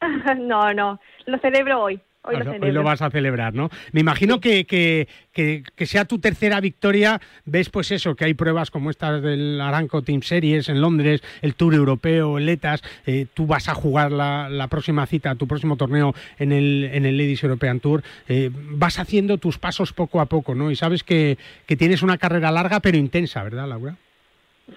[0.38, 2.00] no, no, lo celebro hoy.
[2.24, 2.68] Hoy lo celebro.
[2.68, 3.68] Hoy lo vas a celebrar, ¿no?
[3.90, 7.20] Me imagino que, que, que, que sea tu tercera victoria.
[7.44, 11.56] Ves, pues eso, que hay pruebas como estas del Aranco Team Series en Londres, el
[11.56, 12.82] Tour Europeo, el ETAS.
[13.06, 17.06] eh, tú vas a jugar la, la próxima cita, tu próximo torneo en el, en
[17.06, 18.02] el Ladies European Tour.
[18.28, 20.70] Eh, vas haciendo tus pasos poco a poco, ¿no?
[20.70, 23.96] Y sabes que, que tienes una carrera larga pero intensa, ¿verdad, Laura?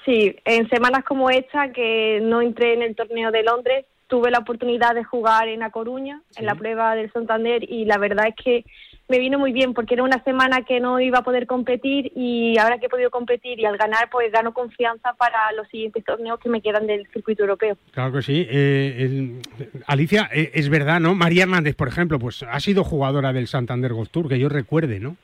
[0.04, 4.40] Sí, en semanas como esta, que no entré en el torneo de Londres, tuve la
[4.40, 8.36] oportunidad de jugar en A Coruña, en la prueba del Santander, y la verdad es
[8.36, 8.66] que
[9.08, 12.58] me vino muy bien porque era una semana que no iba a poder competir y
[12.58, 16.40] ahora que he podido competir y al ganar, pues gano confianza para los siguientes torneos
[16.40, 17.78] que me quedan del circuito europeo.
[17.92, 18.48] Claro que sí.
[18.50, 19.42] Eh, el-
[19.86, 21.14] Alicia, eh, es verdad, ¿no?
[21.14, 25.00] María Hernández, por ejemplo, pues ha sido jugadora del Santander Golf Tour, que yo recuerde,
[25.00, 25.18] ¿no?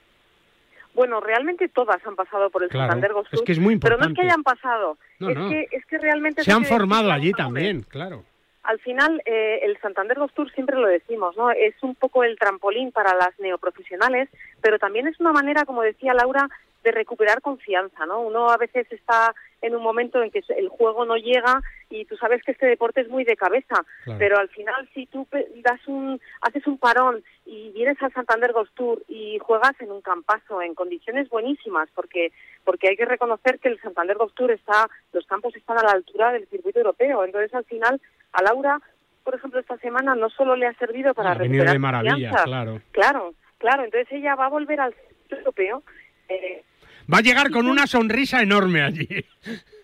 [0.94, 3.78] Bueno, realmente todas han pasado por el Claro, Santander Golf es Tour, que es muy
[3.78, 4.22] Pero no es importante.
[4.22, 5.50] que hayan pasado, No, es, no.
[5.50, 6.44] Que, es que realmente...
[6.44, 8.26] Se han formado allí también, claro.
[8.64, 11.50] Al final, eh, el Santander Golf Tour siempre lo decimos, ¿no?
[11.50, 14.30] Es un poco el trampolín para las neoprofesionales,
[14.62, 16.48] pero también es una manera, como decía Laura,
[16.84, 18.22] de recuperar confianza, ¿no?
[18.22, 22.18] Uno a veces está en un momento en que el juego no llega y tú
[22.18, 24.18] sabes que este deporte es muy de cabeza, Claro.
[24.20, 28.70] pero al final si tú das un, haces un parón y vienes al Santander Golf
[28.74, 32.32] Tour y juegas en un campazo en condiciones buenísimas, porque
[32.64, 35.92] porque hay que reconocer que el Santander Golf Tour está, los campos están a la
[35.92, 38.02] altura del circuito europeo, entonces al final
[38.34, 38.80] a Laura,
[39.24, 42.44] por ejemplo, esta semana no solo le ha servido para Ha recuperar de maravilla, confianza,
[42.44, 43.34] claro.
[43.60, 45.84] claro, entonces ella va a volver al circuito europeo.
[46.30, 46.64] eh,
[47.12, 49.08] Va a llegar con una sonrisa enorme allí.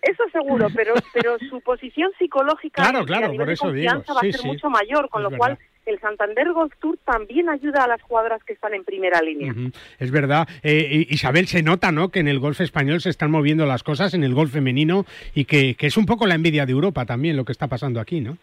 [0.02, 4.12] Eso seguro, pero pero su posición psicológica Claro, claro, a nivel por de digo, confianza
[4.14, 4.46] va a ser sí.
[4.46, 5.64] mucho mayor, con Es lo cual verdad.
[5.86, 9.52] el Santander Golf Tour también ayuda a las jugadoras que están en primera línea.
[9.98, 10.48] Es verdad.
[10.62, 12.10] Eh, Isabel, se nota, ¿no?
[12.10, 15.44] Que en el golf español se están moviendo las cosas, en el golf femenino, y
[15.44, 18.20] que, que es un poco la envidia de Europa también lo que está pasando aquí,
[18.20, 18.38] ¿no?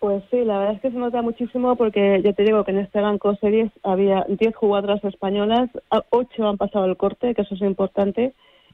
[0.00, 2.78] Pues sí, la verdad es que se nota muchísimo porque ya te digo que en
[2.78, 5.68] este Banco Series había 10 jugadoras españolas,
[6.08, 8.32] 8 han pasado el corte, que eso es importante.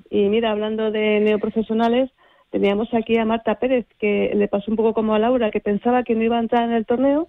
[0.09, 2.11] Y mira, hablando de neoprofesionales,
[2.51, 6.05] teníamos aquí a Marta Pérez, que le pasó un poco como a Laura, que pensaba
[6.05, 7.29] que no iba a entrar en el torneo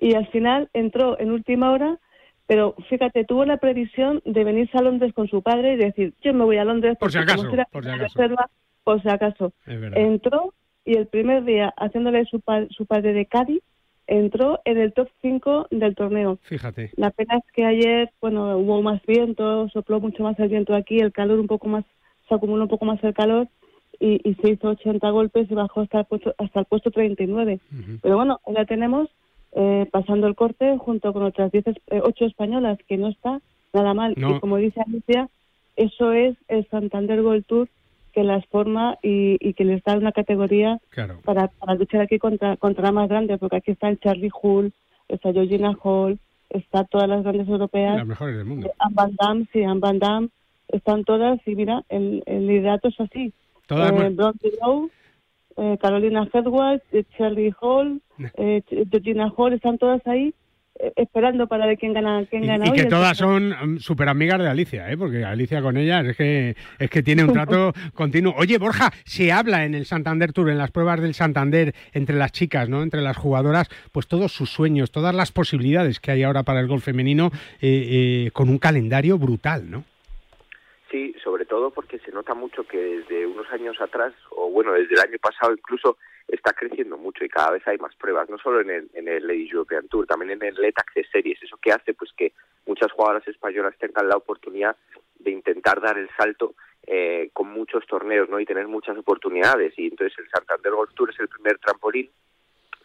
[0.00, 1.98] y al final entró en última hora,
[2.46, 6.32] pero fíjate, tuvo la previsión de venirse a Londres con su padre y decir, yo
[6.32, 8.18] me voy a Londres Por si acaso, por si acaso.
[8.18, 8.48] reserva,
[8.84, 9.52] por si acaso.
[9.66, 10.54] Entró
[10.84, 13.62] y el primer día, haciéndole su, pa- su padre de Cádiz,
[14.06, 16.38] entró en el top 5 del torneo.
[16.42, 16.90] Fíjate.
[16.96, 20.98] La pena es que ayer, bueno, hubo más viento, sopló mucho más el viento aquí,
[20.98, 21.84] el calor un poco más,
[22.28, 23.48] se acumuló un poco más el calor
[24.00, 27.60] y, y se hizo 80 golpes y bajó hasta el puesto, hasta el puesto 39.
[28.02, 29.08] Pero bueno, la tenemos
[29.52, 33.40] eh, pasando el corte junto con otras 10, es- eh, 8 españolas, que no está
[33.72, 34.12] nada mal.
[34.18, 34.36] No.
[34.36, 35.28] Y como dice Alicia,
[35.76, 37.68] eso es el Santander Gold Tour
[38.14, 41.20] que las forma y, y que les da una categoría Claro.
[41.24, 44.72] para, para luchar aquí contra, contra la más grande, porque aquí está el Charlie Hull,
[45.08, 46.18] está Georgina Hall,
[46.50, 47.96] está todas las grandes europeas.
[47.96, 48.70] Las mejores del mundo.
[48.78, 50.28] Anne Van Damme, sí, Anne Van Damme,
[50.68, 53.32] están todas y mira, el, el liderato es así.
[53.66, 54.90] Todas eh, Bronte Lowe,
[55.56, 58.00] eh, Carolina Hedward, eh, Charlie Hall,
[58.36, 60.34] eh, Georgina Hall, están todas ahí eh,
[60.96, 62.76] esperando para ver quién gana, quién Y, gana y hoy.
[62.76, 64.96] que todas son súper amigas de Alicia, ¿eh?
[64.96, 68.34] porque Alicia con ellas es que, es que tiene un trato continuo.
[68.36, 72.32] Oye, Borja, se habla en el Santander Tour, en las pruebas del Santander, entre las
[72.32, 72.82] chicas, ¿no?
[72.82, 76.66] entre las jugadoras, pues todos sus sueños, todas las posibilidades que hay ahora para el
[76.66, 79.84] golf femenino, eh, eh, con un calendario brutal, ¿no?
[80.90, 84.94] Sí, sobre todo porque se nota mucho que desde unos años atrás, o bueno, desde
[84.94, 85.96] el año pasado incluso,
[86.28, 89.26] está creciendo mucho y cada vez hay más pruebas, no solo en el, en el
[89.26, 91.42] Ladies European Tour, también en el Let Access Series.
[91.42, 92.32] Eso que hace pues que
[92.66, 94.76] muchas jugadoras españolas tengan la oportunidad
[95.18, 96.54] de intentar dar el salto
[96.86, 98.40] eh, con muchos torneos ¿no?
[98.40, 99.74] y tener muchas oportunidades.
[99.76, 102.10] Y entonces el Santander Golf Tour es el primer trampolín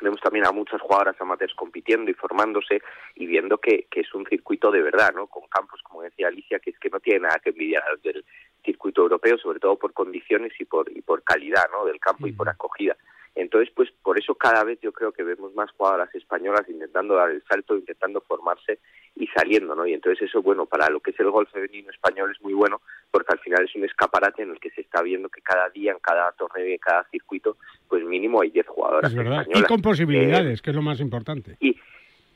[0.01, 2.81] vemos también a muchas jugadoras amateurs compitiendo y formándose
[3.15, 5.27] y viendo que, que es un circuito de verdad, ¿no?
[5.27, 8.23] Con campos, como decía Alicia, que es que no tiene nada que envidiar del
[8.63, 11.85] circuito europeo, sobre todo por condiciones y por, y por calidad, ¿no?
[11.85, 12.95] Del campo y por acogida.
[13.39, 17.29] Entonces, pues por eso cada vez yo creo que vemos más jugadoras españolas intentando dar
[17.31, 18.79] el salto, intentando formarse
[19.15, 19.85] y saliendo, ¿no?
[19.87, 22.81] Y entonces eso, bueno, para lo que es el golf femenino español es muy bueno,
[23.11, 25.93] porque al final es un escaparate en el que se está viendo que cada día,
[25.93, 29.37] en cada torneo y en cada circuito, pues mínimo hay 10 jugadoras Es verdad.
[29.37, 29.67] Y españolas.
[29.69, 31.55] con Eh, posibilidades, que es lo más importante.
[31.61, 31.77] y,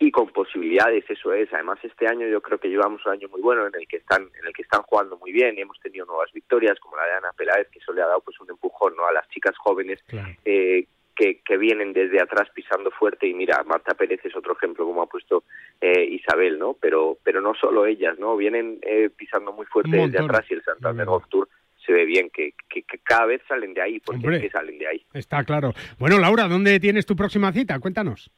[0.03, 1.51] y con posibilidades, eso es.
[1.53, 4.23] Además, este año yo creo que llevamos un año muy bueno en el que están
[4.23, 7.13] en el que están jugando muy bien y hemos tenido nuevas victorias, como la de
[7.13, 9.05] Ana Peláez, que eso le ha dado pues un empujón ¿no?
[9.05, 10.03] a las chicas jóvenes
[10.43, 13.27] eh, que, que vienen desde atrás pisando fuerte.
[13.27, 15.45] Y mira, Marta Pérez es otro ejemplo, como ha puesto
[15.79, 16.73] eh, Isabel, ¿no?
[16.73, 18.35] Pero, pero no solo ellas, ¿no?
[18.35, 21.47] Vienen eh, pisando muy fuerte desde atrás y el Santander Golf Tour
[21.85, 24.37] se ve bien que, que, que cada vez salen de ahí, porque Hombre.
[24.37, 25.05] es que salen de ahí.
[25.13, 25.73] Está claro.
[25.97, 27.79] Bueno, Laura, ¿dónde tienes tu próxima cita?
[27.79, 28.31] Cuéntanos.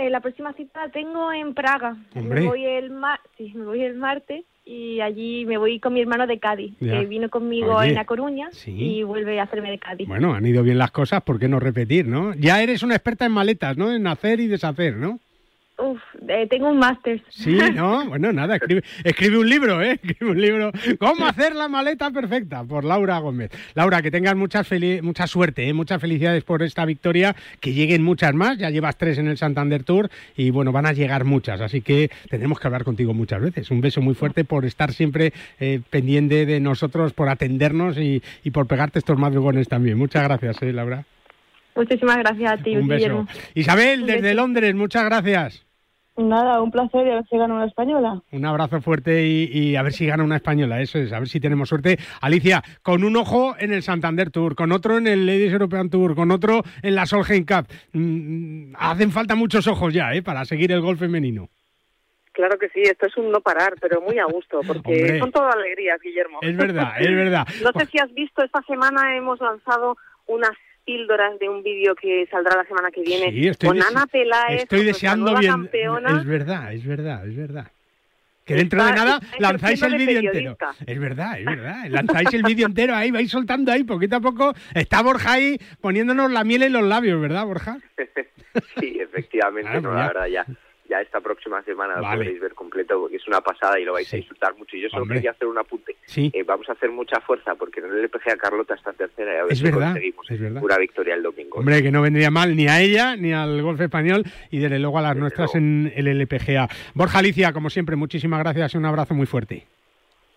[0.00, 1.96] Eh, la próxima cita la tengo en Praga.
[2.14, 2.40] Hombre.
[2.40, 6.00] Me voy el mar sí, me voy el martes y allí me voy con mi
[6.00, 7.00] hermano de Cádiz, Ya.
[7.00, 8.70] que vino conmigo Oye, en La Coruña sí.
[8.72, 10.06] y vuelve a hacerme de Cádiz.
[10.08, 12.32] Bueno, han ido bien las cosas, ¿por qué no repetir, no?
[12.34, 13.92] Ya eres una experta en maletas, ¿no?
[13.92, 15.18] En hacer y deshacer, ¿no?
[15.82, 17.22] Uf, eh, tengo un máster.
[17.30, 18.04] Sí, ¿no?
[18.10, 19.92] Bueno, nada, escribe, escribe un libro, ¿eh?
[20.02, 20.72] Escribe un libro.
[20.98, 22.64] ¿Cómo hacer la maleta perfecta?
[22.64, 23.50] Por Laura Gómez.
[23.74, 25.72] Laura, que tengas muchas feli- mucha suerte, ¿eh?
[25.72, 28.58] Muchas felicidades por esta victoria, que lleguen muchas más.
[28.58, 31.60] Ya llevas tres en el Santander Tour y, bueno, van a llegar muchas.
[31.60, 33.70] Así que tendremos que hablar contigo muchas veces.
[33.70, 38.50] Un beso muy fuerte por estar siempre eh, pendiente de nosotros, por atendernos y, y
[38.50, 39.96] por pegarte estos madrugones también.
[39.96, 41.04] Muchas gracias, ¿eh, Laura?
[41.76, 42.96] Muchísimas gracias a ti, Un beso.
[42.98, 43.28] Guillermo.
[43.54, 44.34] Isabel, Un desde beso.
[44.34, 45.64] Londres, muchas gracias.
[46.16, 48.20] Nada, un placer y a ver si gana una española.
[48.32, 51.28] Un abrazo fuerte y, y a ver si gana una española, eso es, a ver
[51.28, 51.98] si tenemos suerte.
[52.20, 56.14] Alicia, con un ojo en el Santander Tour, con otro en el Ladies European Tour,
[56.14, 57.66] con otro en la Solheim Cup.
[57.92, 60.22] Mm, hacen falta muchos ojos ya, ¿eh?
[60.22, 61.48] Para seguir el golf femenino.
[62.32, 65.18] Claro que sí, esto es un no parar, pero muy a gusto, porque Hombre.
[65.18, 66.38] son todo alegrías, Guillermo.
[66.42, 67.46] Es verdad, es verdad.
[67.64, 69.96] No sé si has visto, esta semana hemos lanzado
[70.26, 70.52] unas
[70.84, 74.06] píldoras de un vídeo que saldrá la semana que viene Sí, estoy con dese- Ana
[74.06, 75.52] Peláez, Estoy deseando bien.
[75.52, 76.18] campeona.
[76.18, 77.66] Es verdad, es verdad, es verdad.
[78.44, 80.56] Que dentro de nada lanzáis el vídeo entero.
[80.84, 81.84] Es verdad, es verdad.
[81.88, 84.52] Lanzáis el vídeo entero ahí, vais soltando ahí poquito a poco.
[84.74, 87.78] Está Borja ahí poniéndonos la miel en los labios, ¿verdad, Borja?
[88.80, 90.44] Sí, efectivamente, Ah, no, la verdad ya.
[90.90, 92.16] Ya esta próxima semana lo Vale.
[92.24, 94.76] podréis ver completo porque es una pasada y lo vais a disfrutar mucho.
[94.76, 95.18] Y yo solo Hombre.
[95.18, 95.94] quería hacer un apunte.
[96.04, 96.30] Sí.
[96.34, 99.42] Eh, vamos a hacer mucha fuerza porque en el LPGA Carlota está tercera y a
[99.44, 100.62] ver Es si verdad, conseguimos es verdad.
[100.64, 101.58] una victoria el domingo.
[101.60, 104.98] Hombre, que no vendría mal ni a ella ni al golf español y desde luego
[104.98, 106.68] a las nuestras en el LPGA.
[106.94, 109.66] Borja Alicia, como siempre, muchísimas gracias y un abrazo muy fuerte.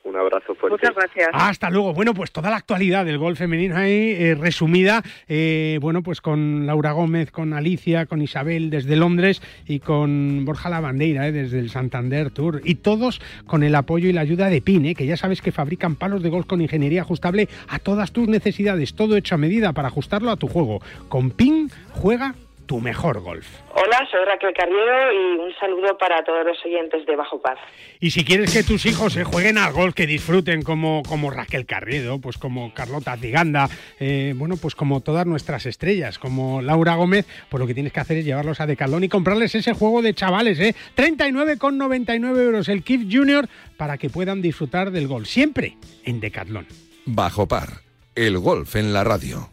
[0.04, 0.78] Un abrazo fuerte.
[0.78, 1.30] Muchas gracias.
[1.32, 1.93] Hasta luego.
[1.93, 6.66] Bueno, pues toda la actualidad del golf femenino ahí eh, resumida, eh, bueno, pues con
[6.66, 11.70] Laura Gómez, con Alicia, con Isabel desde Londres y con Borja Lavandeira eh, desde el
[11.70, 12.62] Santander Tour.
[12.66, 15.54] Y todos con el apoyo y la ayuda de PIN, eh, que ya sabes que
[15.54, 19.72] fabrican palos de golf con ingeniería ajustable a todas tus necesidades, todo hecho a medida
[19.72, 20.82] para ajustarlo a tu juego.
[21.08, 22.36] Con PIN juega
[22.66, 23.45] tu mejor golf.
[23.74, 27.57] Hola, soy Raquel Carriero y un saludo para todos los oyentes de Bajo Paz.
[27.99, 31.66] Y si quieres que tus hijos se jueguen al golf, que disfruten como, como Raquel
[31.66, 37.26] Carriero, pues como Carlota Ziganda, eh, bueno, pues como todas nuestras estrellas, como Laura Gómez,
[37.49, 40.14] pues lo que tienes que hacer es llevarlos a Decathlon y comprarles ese juego de
[40.14, 40.76] chavales, ¿eh?
[40.95, 43.47] 39,99 euros el Kif Junior
[43.78, 46.68] para que puedan disfrutar del golf, siempre en Decathlon.
[47.05, 47.82] Bajo par,
[48.16, 49.53] el golf en la radio.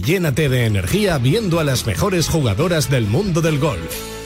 [0.00, 4.25] llénate de energía viendo a las mejores jugadoras del mundo del golf.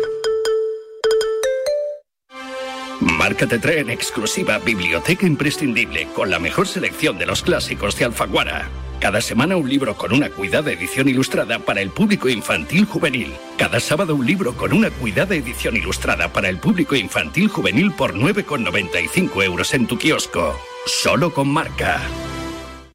[3.21, 8.05] Marca te trae en exclusiva Biblioteca Imprescindible con la mejor selección de los clásicos de
[8.05, 8.67] Alfaguara.
[8.99, 13.31] Cada semana un libro con una cuidada edición ilustrada para el público infantil juvenil.
[13.59, 18.15] Cada sábado un libro con una cuidada edición ilustrada para el público infantil juvenil por
[18.15, 20.59] 9,95 euros en tu kiosco.
[20.87, 22.01] Solo con marca.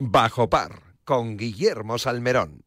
[0.01, 2.66] Bajo par, con Guillermo Salmerón.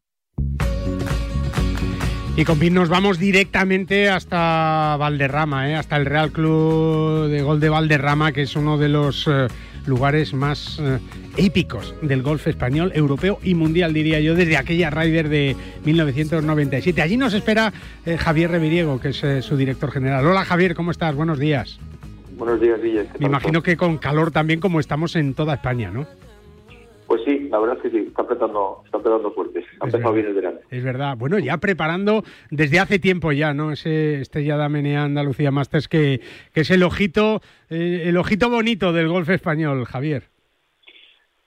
[2.40, 5.74] Y con PIN nos vamos directamente hasta Valderrama, ¿eh?
[5.74, 9.48] hasta el Real Club de Gol de Valderrama, que es uno de los eh,
[9.84, 11.00] lugares más eh,
[11.36, 17.02] épicos del golf español, europeo y mundial, diría yo, desde aquella Ryder de 1997.
[17.02, 17.74] Allí nos espera
[18.06, 20.26] eh, Javier Reviriego, que es su director general.
[20.26, 21.14] Hola Javier, ¿cómo estás?
[21.14, 21.78] Buenos días.
[22.38, 23.06] Buenos días, Guille.
[23.12, 26.06] ¿Qué Me imagino que con calor también como estamos en toda España, ¿no?
[27.50, 29.64] La verdad es que sí, está apretando, está apretando fuerte.
[29.80, 30.60] Ha empezado bien el verano.
[30.70, 31.16] Es verdad.
[31.18, 33.72] Bueno, ya preparando desde hace tiempo ya, ¿no?
[33.72, 36.20] Ese Estrella Menea Andalucía Masters que,
[36.54, 40.28] que es el ojito, eh, el ojito bonito del golf español, Javier.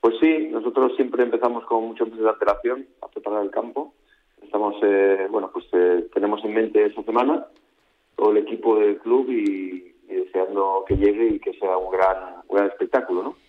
[0.01, 3.93] Pues sí, nosotros siempre empezamos con muchos meses de a preparar el campo.
[4.41, 7.45] Estamos, eh, bueno, pues eh, tenemos en mente esa semana
[8.17, 12.41] todo el equipo del club y, y deseando que llegue y que sea un gran,
[12.49, 13.42] un gran espectáculo, ¿no?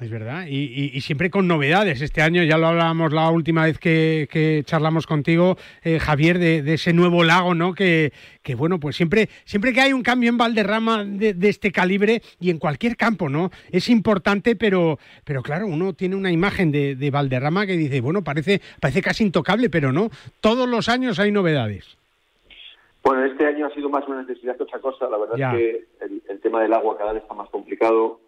[0.00, 2.02] Es verdad, y, y- y siempre con novedades.
[2.02, 6.62] Este año ya lo hablábamos la última vez que, que charlamos contigo, eh, Javier, de,
[6.62, 7.74] de ese nuevo lago, ¿no?
[7.74, 11.70] Que, que, bueno, pues siempre, siempre que hay un cambio en Valderrama de, de este
[11.70, 13.52] calibre y en cualquier campo, ¿no?
[13.70, 18.22] Es importante, pero, pero claro, uno tiene una imagen de, de Valderrama que dice, bueno,
[18.24, 20.10] parece, parece casi intocable, pero no.
[20.40, 21.96] Todos los años hay novedades.
[23.04, 25.08] Bueno, este año ha sido más una necesidad que otra cosa.
[25.08, 25.52] La verdad Ya.
[25.52, 28.18] es que el, el tema del agua cada vez está más complicado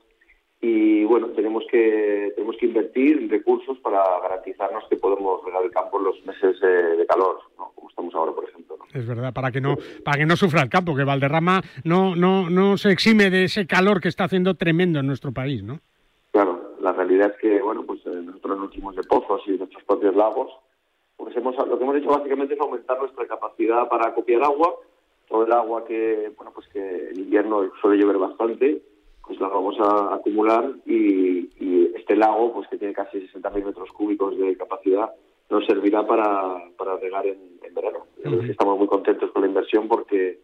[0.61, 5.99] y bueno, tenemos que tenemos que invertir recursos para garantizarnos que podemos regar el campo
[5.99, 7.73] en los meses eh, de calor, ¿no?
[7.75, 8.79] como estamos ahora, por ejemplo.
[8.79, 8.85] ¿no?
[8.99, 12.49] Es verdad, para que no, para que no sufra el campo, que Valderrama no, no,
[12.49, 15.81] no se exime de ese calor que está haciendo tremendo en nuestro país, ¿no?
[16.33, 19.85] Claro, la realidad es que bueno, pues eh, nosotros nutrimos de pozos y de nuestros
[19.85, 20.51] propios lagos.
[21.17, 24.75] Pues hemos, lo que hemos hecho básicamente es aumentar nuestra capacidad para copiar agua.
[25.29, 28.81] Todo el agua que bueno, pues que en invierno suele llover bastante,
[29.27, 33.91] pues la vamos a acumular y, y este lago, pues que tiene casi 60.000 metros
[33.93, 35.11] cúbicos de capacidad,
[35.51, 38.07] nos servirá para, para regar en, en verano.
[38.49, 40.39] Estamos muy contentos con la inversión porque,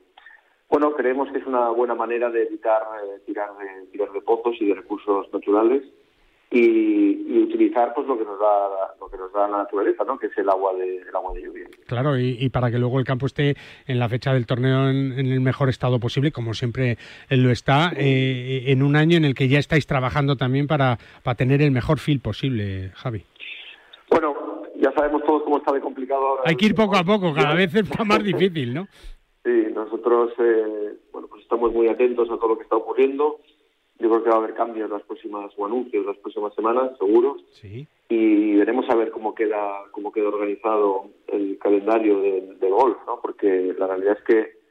[0.68, 4.56] bueno, creemos que es una buena manera de evitar eh, tirar, de, tirar de pozos
[4.60, 5.82] y de recursos naturales
[6.52, 10.18] y, y utilizar pues lo que nos da lo que nos da la naturaleza, ¿no?
[10.18, 11.66] Que es el agua de el agua de lluvia.
[11.86, 15.18] Claro, y, y para que luego el campo esté en la fecha del torneo en,
[15.18, 16.98] en el mejor estado posible, como siempre
[17.30, 20.98] él lo está, eh, en un año en el que ya estáis trabajando también para,
[21.22, 23.24] para tener el mejor feel posible, Javi.
[24.10, 24.34] Bueno,
[24.76, 26.42] ya sabemos todos cómo está de complicado ahora.
[26.44, 28.86] Hay que ir poco a poco, cada vez está más difícil, ¿no?
[29.42, 33.40] Sí, nosotros eh, bueno pues estamos muy atentos a todo lo que está ocurriendo
[34.02, 37.36] Yo creo que va a haber cambios las próximas o anuncios las próximas semanas, seguro.
[37.52, 37.86] Sí.
[38.08, 43.20] Y veremos a ver cómo queda cómo queda organizado el calendario del, del golf, ¿no?
[43.22, 44.62] Porque la realidad es que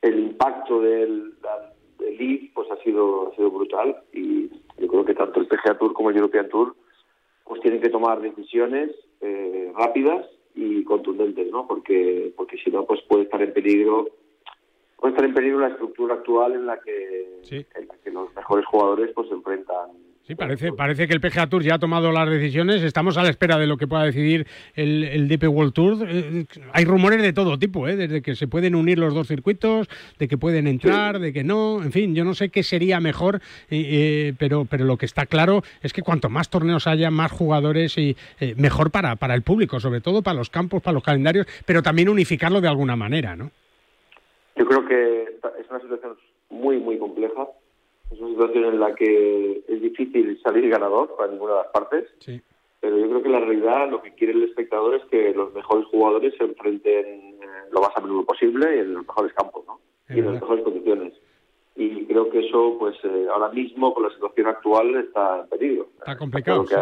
[0.00, 1.34] el impacto del,
[1.98, 4.48] del League pues ha sido ha sido brutal y
[4.78, 6.76] yo creo que tanto el PGA Tour como el European Tour
[7.44, 8.90] pues tienen que tomar decisiones
[9.20, 11.66] eh, rápidas y contundentes, ¿no?
[11.66, 14.08] Porque porque si no pues puede estar en peligro
[15.02, 18.64] puede estar en peligro la estructura actual en la que en la que los mejores
[18.66, 19.90] jugadores pues se enfrentan
[20.24, 22.80] Sí, parece, parece que el PGA Tour ya ha tomado las decisiones.
[22.82, 24.46] Estamos a la espera de lo que pueda decidir
[24.76, 26.06] el, el DP World Tour.
[26.08, 27.96] Eh, hay rumores de todo tipo, ¿eh?
[27.96, 29.88] desde que se pueden unir los dos circuitos,
[30.20, 31.82] de que pueden entrar, de que no.
[31.82, 33.82] En fin, yo no sé qué sería mejor, eh,
[34.30, 37.98] eh, pero, pero lo que está claro es que cuanto más torneos haya, más jugadores
[37.98, 41.48] y eh, mejor para, para el público, sobre todo para los campos, para los calendarios,
[41.66, 43.50] pero también unificarlo de alguna manera, ¿no?
[44.56, 45.22] Yo creo que
[45.58, 46.16] es una situación
[46.50, 47.48] muy, muy compleja.
[48.10, 52.10] Es una situación en la que es difícil salir ganador para ninguna de las partes.
[52.20, 52.40] Sí.
[52.80, 55.86] Pero yo creo que la realidad, lo que quiere el espectador es que los mejores
[55.86, 57.06] jugadores se enfrenten
[57.40, 59.78] eh, lo más a menudo posible y en los mejores campos, ¿no?
[60.08, 61.14] Es y en las mejores condiciones.
[61.76, 65.88] Y creo que eso, pues eh, ahora mismo, con la situación actual, está en peligro.
[65.98, 66.74] Está complicado, sí,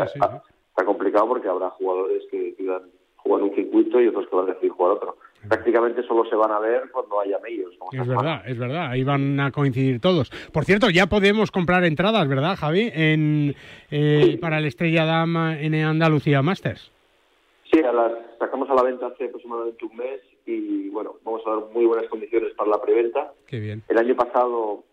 [0.70, 4.52] Está complicado porque habrá jugadores que decidan jugar un circuito y otros que van a
[4.54, 5.16] decidir jugar otro.
[5.48, 7.72] Prácticamente solo se van a ver cuando haya medios.
[7.92, 10.30] Es verdad, es verdad, ahí van a coincidir todos.
[10.52, 12.90] Por cierto, ya podemos comprar entradas, ¿verdad, Javi?
[12.92, 13.54] En,
[13.90, 16.92] eh, Para el Estrella Dama en Andalucía Masters.
[17.72, 21.50] Sí, a las sacamos a la venta hace aproximadamente un mes y bueno, vamos a
[21.50, 23.32] dar muy buenas condiciones para la preventa.
[23.46, 23.82] Qué bien.
[23.88, 24.84] El año pasado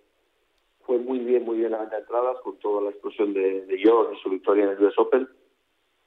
[0.86, 3.82] fue muy bien, muy bien la venta de entradas con toda la explosión de, de
[3.84, 5.28] John y su victoria en el US Open.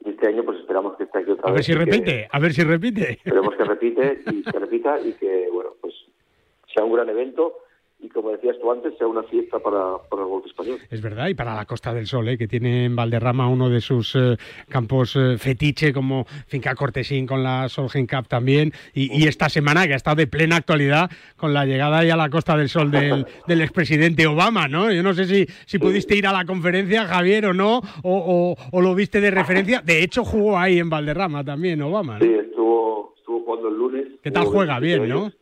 [0.05, 1.57] Y este año pues esperamos que esté aquí otra A vez.
[1.57, 3.11] ver si y que- repite, a ver si repite.
[3.13, 5.95] Esperemos que repite y que repita y que bueno pues
[6.75, 7.55] sea un gran evento
[8.03, 10.79] y como decías tú antes sea una fiesta para, para el golf español.
[10.91, 12.39] Es verdad, y para la Costa del Sol, ¿eh?
[12.39, 14.37] que tiene en Valderrama uno de sus eh,
[14.69, 19.87] campos eh, fetiche como Finca Cortesín con la Solheim Cup también, y, y esta semana
[19.87, 22.91] que ha estado de plena actualidad con la llegada ya a la Costa del Sol
[22.91, 24.91] del, del expresidente Obama, ¿no?
[24.93, 28.57] Yo no sé si, si pudiste ir a la conferencia, Javier, o no, o, o-
[28.73, 29.83] o lo viste de referencia.
[29.85, 32.25] De hecho, jugó ahí en Valderrama también Obama, ¿no?
[32.25, 34.07] Sí, estuvo, estuvo jugando el lunes.
[34.23, 34.79] ¿Qué tal juega?
[34.79, 35.33] 27 Bien, ¿no?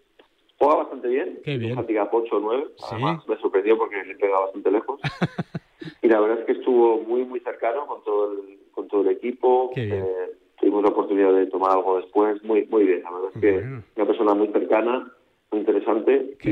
[0.59, 1.41] Juega bastante bien.
[1.45, 1.79] Qué bien.
[1.79, 2.65] Handicap 8 o 9.
[2.77, 2.85] Sí.
[2.91, 5.01] Además, me sorprendió porque le pega bastante lejos.
[6.03, 9.09] y la verdad es que estuvo muy, muy cercano con todo el, con todo el
[9.09, 9.71] equipo.
[9.75, 10.05] Qué bien.
[10.05, 12.43] Eh, tuvimos la oportunidad de tomar algo después.
[12.43, 13.03] Muy, muy bien.
[13.05, 15.13] La verdad es que una persona muy cercana,
[15.51, 16.49] muy interesante y,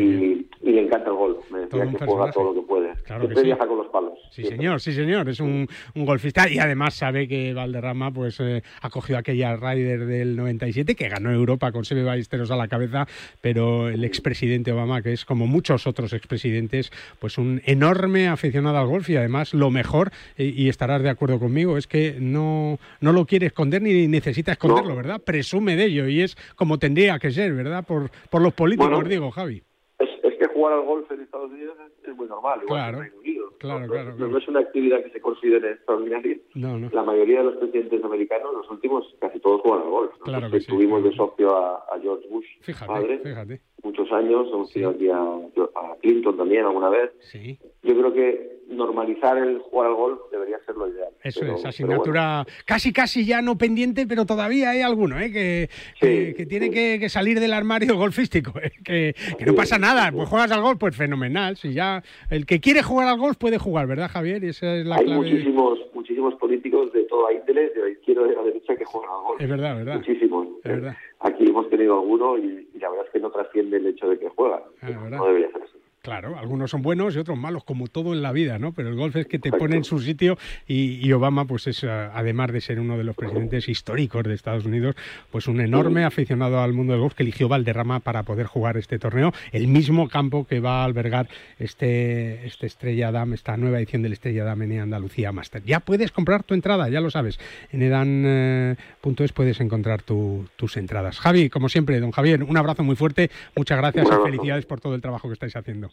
[0.62, 1.36] y le encanta el gol.
[1.50, 2.32] Me decía que juega personaje.
[2.32, 2.92] todo lo que puede.
[3.04, 3.46] Claro que Siempre sí.
[3.46, 4.18] viaja con los palos.
[4.30, 5.28] Sí, señor, sí, señor.
[5.28, 10.06] Es un, un golfista y además sabe que Valderrama pues eh, ha cogido aquella Ryder
[10.06, 13.06] del 97 que ganó Europa con Seve Ballesteros a la cabeza,
[13.40, 18.86] pero el expresidente Obama, que es como muchos otros expresidentes, pues un enorme aficionado al
[18.86, 23.12] golf y además lo mejor, y, y estarás de acuerdo conmigo, es que no, no
[23.12, 25.20] lo quiere esconder ni necesita esconderlo, ¿verdad?
[25.20, 27.84] Presume de ello y es como tendría que ser, ¿verdad?
[27.84, 29.62] Por, por los políticos, Bueno, digo, Javi.
[29.98, 32.98] Es, es que jugar al golf en Estados Unidos es, es muy normal, igual Claro.
[32.98, 33.46] que en Reino Unido.
[33.58, 33.86] Claro, ¿no?
[33.92, 36.36] claro, No- no es una actividad que se considere extraordinaria.
[36.54, 36.90] No, no.
[36.92, 40.12] La mayoría de los presidentes americanos, los últimos, casi todos juegan al golf.
[40.22, 43.60] Claro que sí, tuvimos de socio a, a George Bush, Fíjate, padre, fíjate.
[43.82, 44.48] muchos años.
[44.52, 47.10] Hemos tenido aquí a, a Clinton también alguna vez.
[47.20, 47.58] Sí.
[47.82, 51.08] Yo creo que normalizar el jugar al golf debería ser lo ideal.
[51.22, 55.30] Eso Pero- es, asignatura casi casi ya no pendiente, pero todavía hay alguno ¿eh?
[55.32, 55.68] que,
[56.00, 58.52] que, que tiene que, que salir del armario golfístico.
[58.60, 58.72] ¿eh?
[58.84, 61.56] Que, que no pasa nada, pues juegas al golf, pues fenomenal.
[61.56, 64.44] Si ya el que quiere jugar al golf puede jugar, ¿verdad, Javier?
[64.44, 65.20] Y esa es la Hay clave.
[65.22, 69.10] muchísimos, muchísimos políticos de toda índole, de la izquierda y de la derecha, que juegan
[69.10, 69.40] al golf.
[69.40, 69.96] Es verdad, verdad.
[69.96, 70.48] Muchísimos.
[70.64, 70.96] Es verdad.
[71.20, 74.18] Aquí hemos tenido alguno y, y la verdad es que no trasciende el hecho de
[74.18, 74.60] que juegan.
[74.82, 74.90] Ah.
[75.10, 75.75] No debería ser así.
[76.06, 78.70] Claro, algunos son buenos y otros malos, como todo en la vida, ¿no?
[78.70, 80.38] Pero el golf es que te pone en su sitio
[80.68, 84.34] y, y Obama, pues es, ah, además de ser uno de los presidentes históricos de
[84.34, 84.94] Estados Unidos,
[85.32, 89.00] pues un enorme aficionado al mundo del golf que eligió Valderrama para poder jugar este
[89.00, 91.26] torneo, el mismo campo que va a albergar
[91.58, 95.64] este, este Estrella Dam, esta nueva edición del Estrella Dam en Andalucía Master.
[95.64, 97.40] Ya puedes comprar tu entrada, ya lo sabes.
[97.72, 101.18] En edan.es puedes encontrar tu- tus entradas.
[101.18, 104.94] Javi, como siempre, don Javier, un abrazo muy fuerte, muchas gracias y felicidades por todo
[104.94, 105.90] el trabajo que estáis haciendo.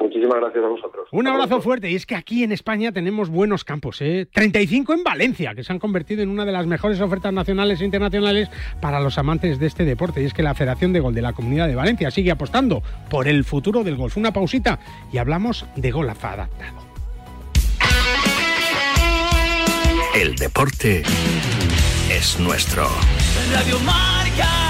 [0.00, 1.08] Muchísimas gracias a vosotros.
[1.12, 1.90] Un abrazo fuerte.
[1.90, 4.00] Y es que aquí en España tenemos buenos campos.
[4.00, 4.26] ¿eh?
[4.32, 7.84] 35 en Valencia, que se han convertido en una de las mejores ofertas nacionales e
[7.84, 8.48] internacionales
[8.80, 10.22] para los amantes de este deporte.
[10.22, 13.28] Y es que la Federación de Gol de la Comunidad de Valencia sigue apostando por
[13.28, 14.16] el futuro del golf.
[14.16, 14.78] Una pausita
[15.12, 16.90] y hablamos de golf adaptado.
[20.14, 21.02] El deporte
[22.10, 22.88] es nuestro.
[23.52, 24.69] Radio Marca.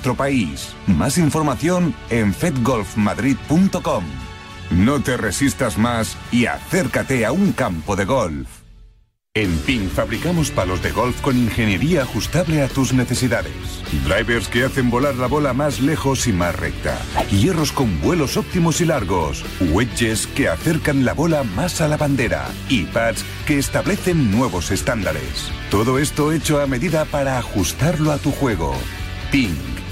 [0.15, 0.73] país.
[0.87, 4.03] Más información en fedgolfmadrid.com.
[4.71, 8.61] No te resistas más y acércate a un campo de golf.
[9.33, 13.53] En PIN fabricamos palos de golf con ingeniería ajustable a tus necesidades.
[14.03, 16.99] Drivers que hacen volar la bola más lejos y más recta.
[17.31, 19.45] Hierros con vuelos óptimos y largos.
[19.71, 22.49] Wedges que acercan la bola más a la bandera.
[22.67, 25.49] Y pads que establecen nuevos estándares.
[25.69, 28.75] Todo esto hecho a medida para ajustarlo a tu juego.
[29.31, 29.70] PIN.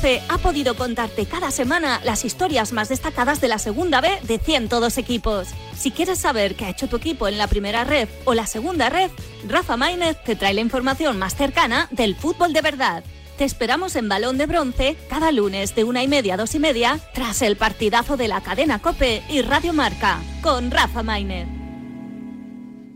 [0.00, 4.96] Ha podido contarte cada semana las historias más destacadas de la segunda B de 102
[4.96, 5.48] equipos.
[5.76, 8.90] Si quieres saber qué ha hecho tu equipo en la primera red o la segunda
[8.90, 9.10] red,
[9.48, 13.02] Rafa Maínez te trae la información más cercana del fútbol de verdad.
[13.38, 16.60] Te esperamos en Balón de Bronce cada lunes de una y media a dos y
[16.60, 21.57] media tras el partidazo de la cadena Cope y Radio Marca con Rafa Maínez.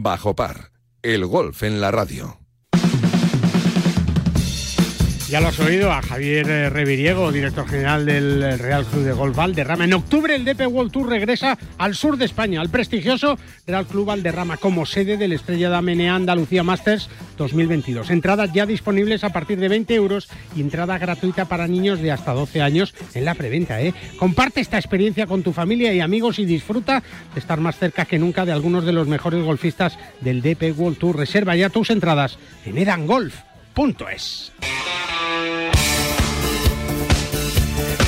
[0.00, 0.70] Bajo par,
[1.02, 2.37] el golf en la radio.
[5.28, 9.36] Ya lo has oído a Javier eh, Reviriego, director general del Real Club de Golf
[9.36, 9.84] Valderrama.
[9.84, 14.06] En octubre el DP World Tour regresa al sur de España, al prestigioso Real Club
[14.06, 18.08] Valderrama, como sede del Estrella de Amenea Andalucía Masters 2022.
[18.08, 22.32] Entradas ya disponibles a partir de 20 euros y entrada gratuita para niños de hasta
[22.32, 23.82] 12 años en la preventa.
[23.82, 23.92] ¿eh?
[24.18, 27.02] Comparte esta experiencia con tu familia y amigos y disfruta
[27.34, 30.96] de estar más cerca que nunca de algunos de los mejores golfistas del DP World
[30.96, 31.18] Tour.
[31.18, 34.52] Reserva ya tus entradas en edangolf.es.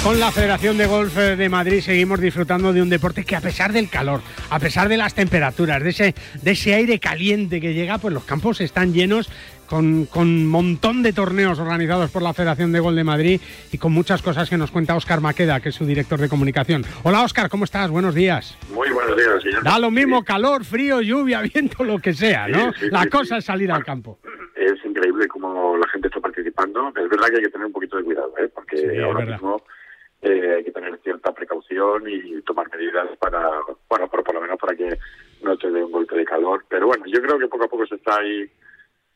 [0.02, 3.70] Con la Federación de Golf de Madrid seguimos disfrutando de un deporte que a pesar
[3.70, 7.98] del calor, a pesar de las temperaturas, de ese, de ese aire caliente que llega,
[7.98, 9.30] pues los campos están llenos
[9.66, 13.40] con, un montón de torneos organizados por la Federación de Golf de Madrid
[13.70, 16.82] y con muchas cosas que nos cuenta Óscar Maqueda, que es su director de comunicación.
[17.02, 17.90] Hola Óscar, ¿cómo estás?
[17.90, 18.56] Buenos días.
[18.72, 19.62] Muy buenos días, señor.
[19.62, 22.72] Da lo mismo calor, frío, lluvia, viento, lo que sea, ¿no?
[22.72, 24.18] Sí, sí, la sí, cosa es salir al campo.
[24.56, 26.88] Es increíble cómo la gente está participando.
[26.88, 28.48] Es verdad que hay que tener un poquito de cuidado, ¿eh?
[28.54, 29.40] porque ahora verdad.
[30.22, 33.48] Eh, hay que tener cierta precaución y tomar medidas para,
[33.88, 34.98] bueno, por, por lo menos para que
[35.42, 36.64] no te dé un golpe de calor.
[36.68, 38.50] Pero bueno, yo creo que poco a poco se está ahí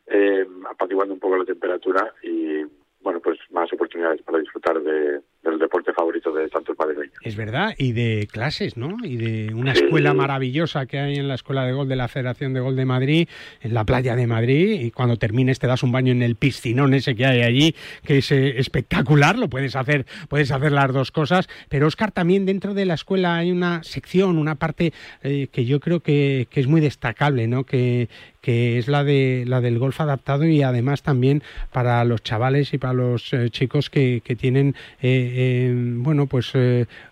[0.07, 2.63] eh, apaciguando un poco la temperatura y,
[3.01, 7.15] bueno, pues más oportunidades para disfrutar de, del deporte favorito de tantos madrileños.
[7.23, 8.97] Es verdad, y de clases, ¿no?
[9.03, 12.55] Y de una escuela maravillosa que hay en la Escuela de Gol de la Federación
[12.55, 13.29] de Gol de Madrid,
[13.61, 16.95] en la playa de Madrid, y cuando termines te das un baño en el piscinón
[16.95, 17.75] ese que hay allí,
[18.05, 22.47] que es eh, espectacular, lo puedes hacer, puedes hacer las dos cosas, pero Oscar, también
[22.47, 24.93] dentro de la escuela hay una sección, una parte
[25.23, 27.65] eh, que yo creo que, que es muy destacable, ¿no?
[27.65, 28.09] Que,
[28.45, 31.43] que es la de la del golf adaptado y además también
[31.73, 36.53] para los chavales y para los eh, chicos que, que tienen eh, eh, bueno pues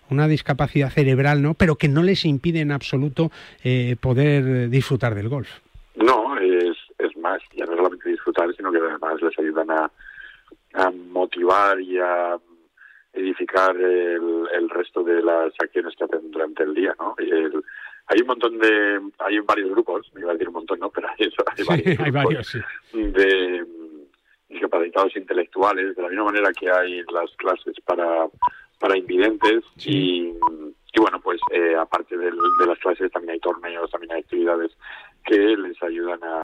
[0.09, 3.31] una discapacidad cerebral no pero que no les impide en absoluto
[3.99, 5.49] poder disfrutar del golf.
[5.95, 9.91] No es, es más ya no solamente disfrutar sino que además les ayudan a,
[10.73, 12.37] a motivar y a
[13.13, 17.63] edificar el, el, resto de las acciones que hacen durante el día no y el,
[18.07, 21.07] hay un montón de hay varios grupos me iba a decir un montón no pero
[21.09, 22.59] hay, hay varios, sí, hay varios sí.
[23.01, 23.65] de
[24.53, 28.27] discapacitados intelectuales de la misma manera que hay las clases para
[28.79, 29.91] para invidentes sí.
[29.91, 30.33] y,
[30.93, 34.71] y bueno pues eh, aparte de, de las clases también hay torneos también hay actividades
[35.25, 36.41] que les ayudan a